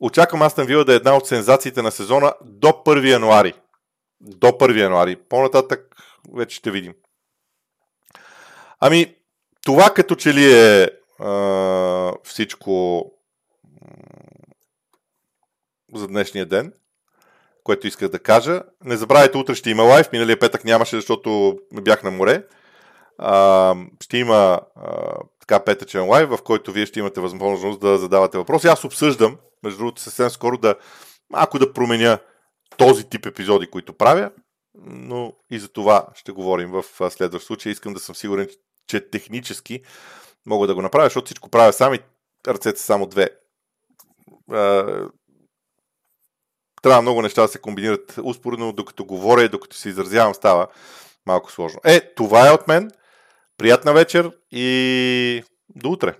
очаквам 0.00 0.42
Астан 0.42 0.66
Вила 0.66 0.84
да 0.84 0.92
е 0.92 0.96
една 0.96 1.16
от 1.16 1.26
сензациите 1.26 1.82
на 1.82 1.90
сезона 1.90 2.32
до 2.44 2.68
1 2.68 3.10
януари. 3.10 3.52
До 4.20 4.46
1 4.46 4.80
януари. 4.80 5.16
По-нататък 5.16 5.96
вече 6.34 6.56
ще 6.56 6.70
видим. 6.70 6.94
Ами, 8.80 9.14
това 9.64 9.90
като 9.94 10.14
че 10.14 10.34
ли 10.34 10.52
е 10.52 10.90
а, 11.24 12.12
всичко 12.24 13.04
за 15.94 16.08
днешния 16.08 16.46
ден, 16.46 16.72
което 17.64 17.86
исках 17.86 18.08
да 18.08 18.18
кажа. 18.18 18.62
Не 18.84 18.96
забравяйте, 18.96 19.38
утре 19.38 19.54
ще 19.54 19.70
има 19.70 19.82
лайв. 19.82 20.12
Миналия 20.12 20.38
петък 20.38 20.64
нямаше, 20.64 20.96
защото 20.96 21.58
бях 21.72 22.02
на 22.02 22.10
море. 22.10 22.46
А, 23.18 23.74
ще 24.00 24.18
има 24.18 24.60
а, 24.76 25.14
така 25.40 25.64
петъчен 25.64 26.08
лайв, 26.08 26.28
в 26.28 26.38
който 26.44 26.72
вие 26.72 26.86
ще 26.86 26.98
имате 26.98 27.20
възможност 27.20 27.80
да 27.80 27.98
задавате 27.98 28.38
въпроси. 28.38 28.66
Аз 28.66 28.84
обсъждам, 28.84 29.38
между 29.62 29.78
другото, 29.78 30.00
съвсем 30.00 30.30
скоро 30.30 30.58
да 30.58 30.74
малко 31.30 31.58
да 31.58 31.72
променя 31.72 32.18
този 32.76 33.08
тип 33.08 33.26
епизоди, 33.26 33.66
които 33.66 33.92
правя, 33.92 34.30
но 34.86 35.32
и 35.50 35.58
за 35.58 35.68
това 35.68 36.06
ще 36.14 36.32
говорим 36.32 36.70
в 36.70 36.84
следващ 37.10 37.46
случай. 37.46 37.72
Искам 37.72 37.94
да 37.94 38.00
съм 38.00 38.14
сигурен, 38.14 38.48
че 38.86 39.10
технически 39.10 39.82
мога 40.46 40.66
да 40.66 40.74
го 40.74 40.82
направя, 40.82 41.06
защото 41.06 41.26
всичко 41.26 41.48
правя 41.48 41.72
сами, 41.72 41.98
ръцете 42.48 42.80
само 42.80 43.06
две. 43.06 43.28
Трябва 46.82 47.02
много 47.02 47.22
неща 47.22 47.42
да 47.42 47.48
се 47.48 47.58
комбинират 47.58 48.18
успоредно, 48.22 48.72
докато 48.72 49.04
говоря 49.04 49.42
и 49.42 49.48
докато 49.48 49.76
се 49.76 49.88
изразявам, 49.88 50.34
става 50.34 50.66
малко 51.26 51.52
сложно. 51.52 51.80
Е, 51.84 52.14
това 52.14 52.48
е 52.48 52.52
от 52.52 52.68
мен. 52.68 52.90
Приятна 53.56 53.92
вечер 53.92 54.32
и 54.50 55.42
до 55.74 55.90
утре! 55.90 56.18